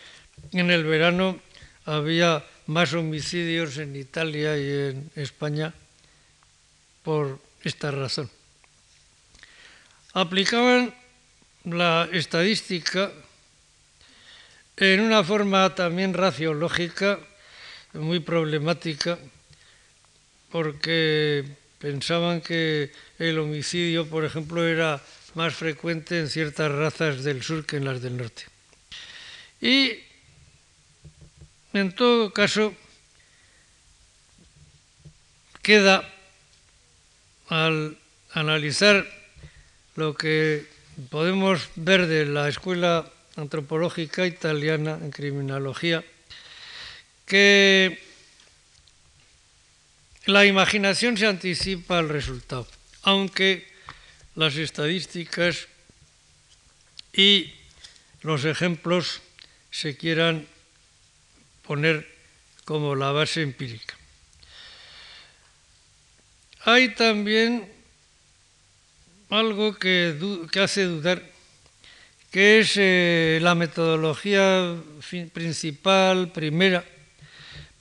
[0.53, 1.41] en el verano
[1.85, 5.75] había más homicidios en Italia y en España
[7.03, 8.31] por esta razón.
[10.13, 10.95] Aplicaban
[11.65, 13.11] la estadística
[14.77, 17.19] en una forma también raciológica
[17.95, 19.19] muy problemática
[20.51, 21.45] porque
[21.79, 25.03] pensaban que el homicidio, por ejemplo, era
[25.39, 28.43] más frecuente en ciertas razas del sur que en las del norte.
[29.61, 29.93] Y,
[31.73, 32.75] en todo caso,
[35.63, 36.03] queda
[37.47, 37.97] al
[38.33, 39.07] analizar
[39.95, 40.67] lo que
[41.09, 46.03] podemos ver de la Escuela Antropológica Italiana en Criminología
[47.27, 48.03] que
[50.27, 52.67] la imaginación se anticipa al resultado.
[53.03, 53.68] aunque
[54.39, 55.67] las estadísticas
[57.13, 57.53] y
[58.23, 59.21] los ejemplos
[59.73, 60.47] se quieran
[61.67, 62.07] poner
[62.65, 63.97] como la base empírica.
[66.63, 67.67] Hay también
[69.29, 70.15] algo que,
[70.63, 71.21] hace dudar,
[72.31, 74.77] que es eh, la metodología
[75.33, 76.85] principal, primera,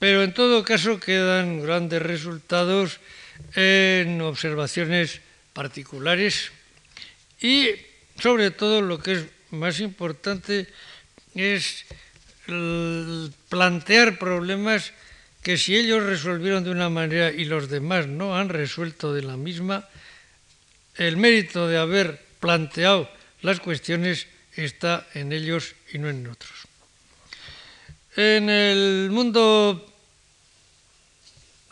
[0.00, 2.98] pero en todo caso quedan grandes resultados
[3.54, 5.20] en observaciones
[5.58, 6.52] particulares
[7.42, 7.66] y
[8.22, 10.70] sobre todo lo que es más importante
[11.34, 11.82] es
[13.50, 14.92] plantear problemas
[15.42, 19.36] que si ellos resolvieron de una manera y los demás no han resuelto de la
[19.36, 19.88] misma,
[20.94, 23.10] el mérito de haber planteado
[23.42, 26.70] las cuestiones está en ellos y no en otros.
[28.14, 29.92] En el mundo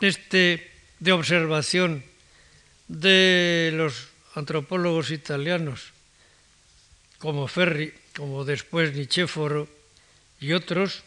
[0.01, 2.03] este de observación
[2.87, 5.91] de los antropólogos italianos,
[7.17, 9.67] como Ferri, como después Nicéforo
[10.39, 11.03] y otros,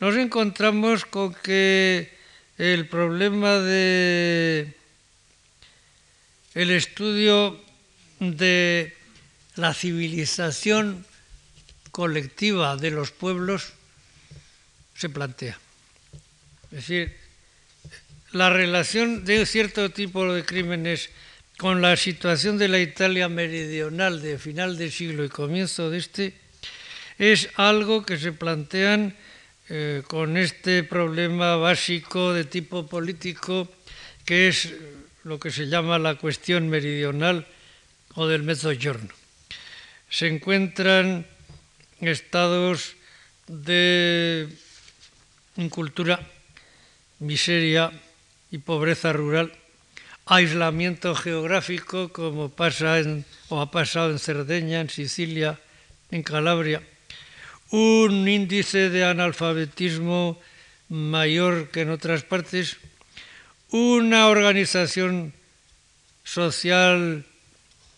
[0.00, 2.12] nos encontramos con que
[2.58, 4.74] el problema de
[6.54, 7.60] el estudio
[8.20, 8.96] de
[9.56, 11.04] la civilización
[11.90, 13.72] colectiva de los pueblos
[14.94, 15.58] se plantea.
[16.64, 17.23] Es decir,
[18.34, 21.10] la relación de cierto tipo de crímenes
[21.56, 26.34] con la situación de la Italia meridional de final del siglo y comienzo de este
[27.16, 29.14] es algo que se plantean
[29.68, 33.70] eh, con este problema básico de tipo político
[34.26, 34.74] que es
[35.22, 37.46] lo que se llama la cuestión meridional
[38.16, 39.14] o del mezzogiorno.
[40.10, 41.24] Se encuentran
[42.00, 42.96] estados
[43.46, 44.48] de
[45.56, 46.18] incultura,
[47.20, 47.92] miseria
[48.54, 49.50] y pobreza rural,
[50.26, 55.58] aislamiento geográfico como pasa en, o ha pasado en Cerdeña, en Sicilia,
[56.12, 56.80] en Calabria,
[57.70, 60.38] un índice de analfabetismo
[60.88, 62.76] mayor que en otras partes,
[63.70, 65.34] una organización
[66.22, 67.26] social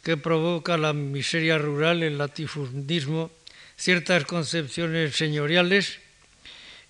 [0.03, 3.31] que provoca la miseria rural, el latifundismo,
[3.77, 6.01] ciertas concepciones señoriales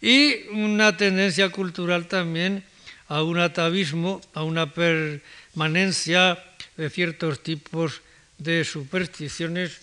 [0.00, 2.62] y una tendencia cultural también
[3.08, 6.42] a un atavismo, a una permanencia
[6.76, 8.02] de ciertos tipos
[8.38, 9.80] de supersticiones,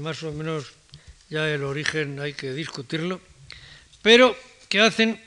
[0.00, 0.72] más o menos
[1.28, 3.20] ya el origen hay que discutirlo,
[4.02, 4.36] pero
[4.68, 5.20] que hacen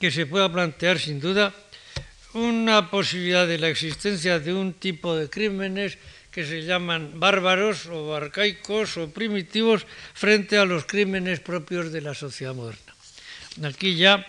[0.00, 1.54] que se pueda plantear sin duda
[2.32, 5.98] una posibilidad de la existencia de un tipo de crímenes
[6.30, 9.84] que se llaman bárbaros o arcaicos o primitivos
[10.14, 12.94] frente a los crímenes propios de la sociedad moderna.
[13.66, 14.24] Aquí ya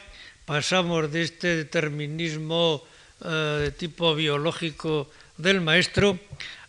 [0.52, 2.84] pasamos de este determinismo
[3.24, 5.08] eh, de tipo biológico
[5.40, 6.20] del maestro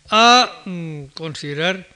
[0.07, 1.91] a mm, considerar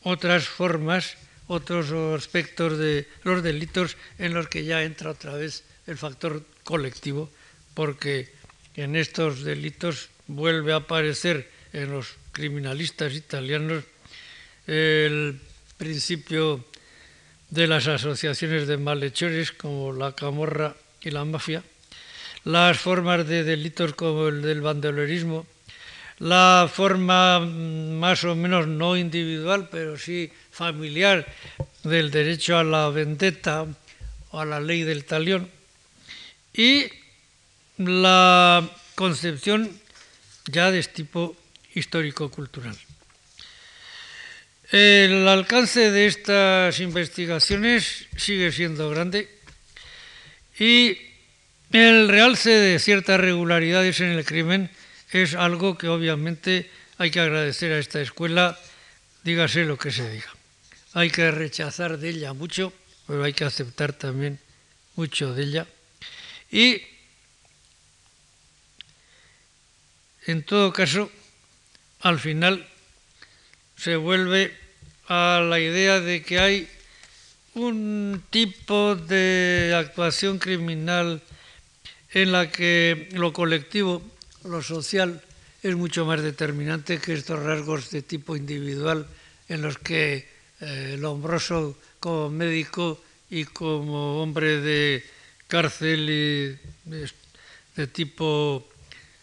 [0.00, 5.98] otras formas, otros aspectos de los delitos en los que ya entra otra vez el
[5.98, 7.28] factor colectivo,
[7.74, 8.32] porque
[8.72, 13.84] en estos delitos vuelve a aparecer en los criminalistas italianos
[14.66, 15.38] el
[15.76, 16.64] principio
[17.50, 20.74] de las asociaciones de malhechores como la camorra
[21.06, 21.62] y la mafia,
[22.42, 25.46] las formas de delitos como el del bandolerismo,
[26.18, 31.24] la forma más o menos no individual, pero sí familiar
[31.84, 33.66] del derecho a la vendetta
[34.30, 35.48] o a la ley del talión,
[36.52, 36.86] y
[37.76, 39.70] la concepción
[40.46, 41.36] ya de tipo
[41.74, 42.76] histórico-cultural.
[44.72, 49.35] El alcance de estas investigaciones sigue siendo grande
[50.58, 50.98] y
[51.72, 54.70] el realce de ciertas regularidades en el crimen
[55.10, 58.58] es algo que obviamente hay que agradecer a esta escuela,
[59.24, 60.32] dígase lo que se diga.
[60.94, 62.72] Hay que rechazar de ella mucho,
[63.06, 64.38] pero hay que aceptar también
[64.94, 65.66] mucho de ella.
[66.50, 66.82] Y
[70.26, 71.10] en todo caso,
[72.00, 72.66] al final
[73.76, 74.56] se vuelve
[75.08, 76.68] a la idea de que hay
[77.56, 81.22] un tipo de actuación criminal
[82.12, 84.02] en la que lo colectivo,
[84.44, 85.22] lo social,
[85.62, 89.06] es mucho más determinante que estos rasgos de tipo individual
[89.48, 90.28] en los que
[90.60, 95.02] eh, el hombroso como médico y como hombre de
[95.48, 96.58] cárcel y
[97.74, 98.68] de tipo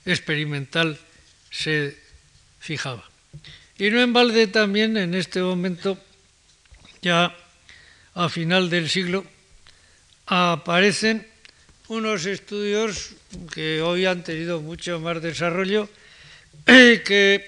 [0.05, 0.97] experimental
[1.51, 1.95] se
[2.59, 3.07] fijaba.
[3.77, 5.97] Y no en balde también en este momento
[7.01, 7.35] ya
[8.15, 9.25] a final del siglo,
[10.25, 11.27] aparecen
[11.87, 13.13] unos estudios
[13.53, 15.89] que hoy han tenido mucho más desarrollo,
[16.65, 17.43] que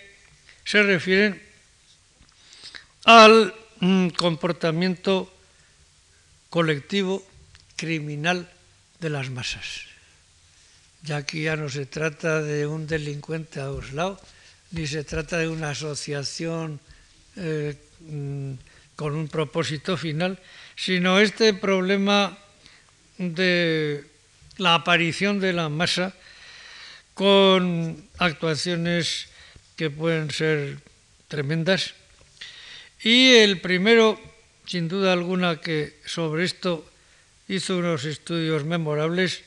[0.63, 1.41] se refieren
[3.05, 5.31] al mm, comportamiento
[6.49, 7.23] colectivo
[7.75, 8.49] criminal
[8.99, 9.85] de las masas.
[11.03, 14.19] Ya aquí ya no se trata de un delincuente aislado,
[14.71, 16.79] ni se trata de una asociación
[17.35, 18.53] eh, mm,
[18.95, 20.39] con un propósito final,
[20.75, 22.37] sino este problema
[23.17, 24.03] de
[24.57, 26.13] la aparición de la masa
[27.13, 29.27] con actuaciones
[29.75, 30.77] que pueden ser
[31.27, 31.93] tremendas.
[33.01, 34.19] Y el primero,
[34.65, 36.85] sin duda alguna, que sobre esto
[37.47, 39.43] hizo unos estudios memorables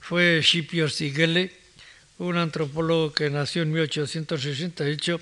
[0.00, 1.52] fue Scipio Zigele,
[2.18, 5.20] un antropólogo que nació en 1868,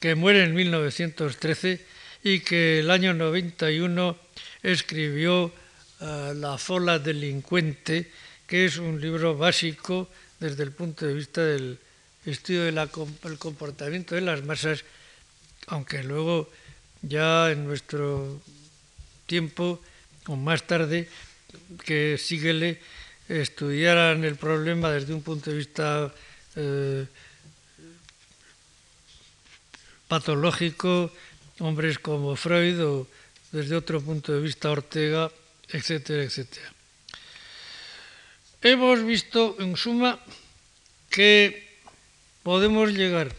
[0.00, 1.93] que muere en 1913
[2.24, 4.16] y que el año 91
[4.62, 5.52] escribió
[6.00, 8.10] uh, La fola delincuente,
[8.46, 10.08] que es un libro básico
[10.40, 11.78] desde el punto de vista del
[12.24, 12.88] estudio del
[13.38, 14.84] comportamiento de las masas,
[15.66, 16.50] aunque luego
[17.02, 18.40] ya en nuestro
[19.26, 19.82] tiempo
[20.26, 21.08] o más tarde
[21.84, 22.80] que Sigele
[23.28, 26.12] estudiaran el problema desde un punto de vista
[26.56, 27.06] eh,
[30.08, 31.12] patológico,
[31.60, 33.06] hombres como Freud o
[33.52, 35.30] desde otro punto de vista Ortega,
[35.68, 36.66] etcétera, etcétera.
[38.62, 40.18] Hemos visto en suma
[41.10, 41.78] que
[42.42, 43.30] podemos llegar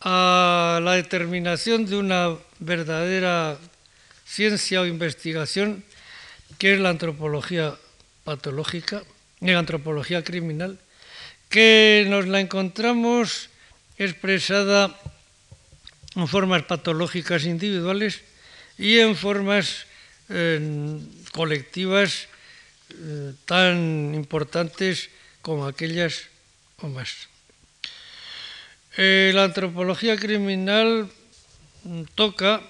[0.00, 3.58] a la determinación de una verdadera
[4.26, 5.82] ciencia o investigación
[6.58, 7.74] que es la antropología
[8.24, 9.02] patológica,
[9.40, 10.78] la antropología criminal,
[11.48, 13.50] que nos la encontramos
[13.98, 14.94] expresada
[16.16, 18.22] en formas patológicas individuales
[18.78, 19.86] y en formas
[21.32, 22.28] colectivas
[22.92, 25.08] eh, tan importantes
[25.40, 26.28] como aquellas
[26.78, 27.28] o más.
[28.96, 31.10] Eh, la antropología criminal
[32.14, 32.60] toca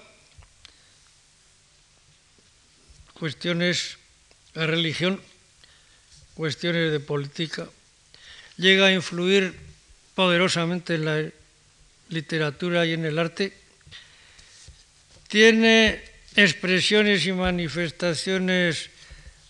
[3.13, 3.97] cuestiones
[4.53, 5.21] de religión,
[6.35, 7.67] cuestiones de política,
[8.57, 9.59] llega a influir
[10.15, 11.42] poderosamente en la
[12.13, 13.53] literatura y en el arte,
[15.27, 16.01] tiene
[16.35, 18.89] expresiones y manifestaciones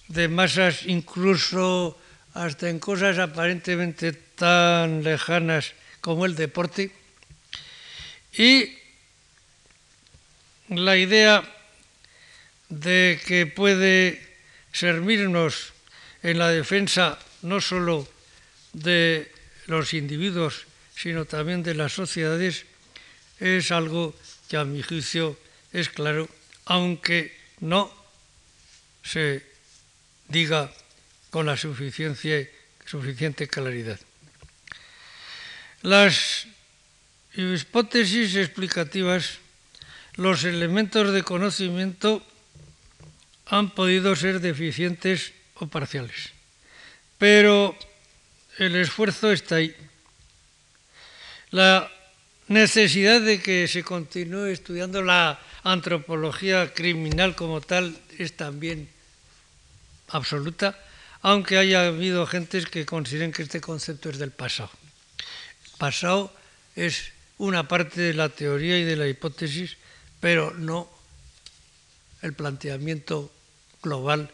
[0.07, 1.97] de masas incluso
[2.33, 6.91] hasta en cosas aparentemente tan lejanas como el deporte.
[8.37, 8.73] Y
[10.69, 11.43] la idea
[12.69, 14.19] de que puede
[14.71, 15.73] servirnos
[16.23, 18.07] en la defensa no solo
[18.73, 19.31] de
[19.67, 20.65] los individuos,
[20.95, 22.65] sino también de las sociedades,
[23.39, 24.15] es algo
[24.47, 25.37] que a mi juicio
[25.71, 26.29] es claro,
[26.65, 27.91] aunque no
[29.03, 29.43] se
[30.27, 30.71] diga
[31.29, 33.99] con la suficiente claridad.
[35.81, 36.47] Las
[37.35, 39.39] hipótesis explicativas,
[40.15, 42.25] los elementos de conocimiento
[43.47, 46.31] han podido ser deficientes o parciales,
[47.17, 47.77] pero
[48.57, 49.75] el esfuerzo está ahí.
[51.53, 51.87] La
[52.47, 58.89] necesidad de que se continúe estudiando la antropología criminal como tal es también
[60.09, 60.73] absoluta,
[61.21, 64.71] aunque haya habido gentes que consideren que este concepto es del pasado.
[65.65, 66.33] El pasado
[66.75, 69.77] es una parte de la teoría y de la hipótesis,
[70.19, 70.89] pero no
[72.23, 73.31] el planteamiento
[73.83, 74.31] global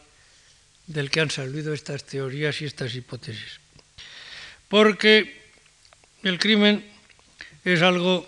[0.88, 3.60] del que han salido estas teorías y estas hipótesis.
[4.70, 5.52] Porque
[6.24, 6.98] el crimen
[7.64, 8.28] es algo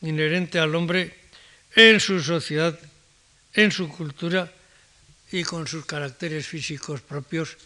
[0.00, 1.14] inherente al hombre
[1.74, 2.78] en su sociedad,
[3.54, 4.52] en su cultura
[5.32, 7.56] y con sus caracteres físicos propios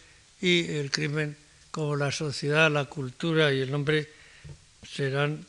[0.41, 1.35] y el crimen
[1.71, 4.09] como la sociedad, la cultura y el hombre
[4.87, 5.45] serán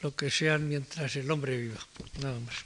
[0.00, 1.80] lo que sean mientras el hombre viva.
[2.20, 2.56] Nada más.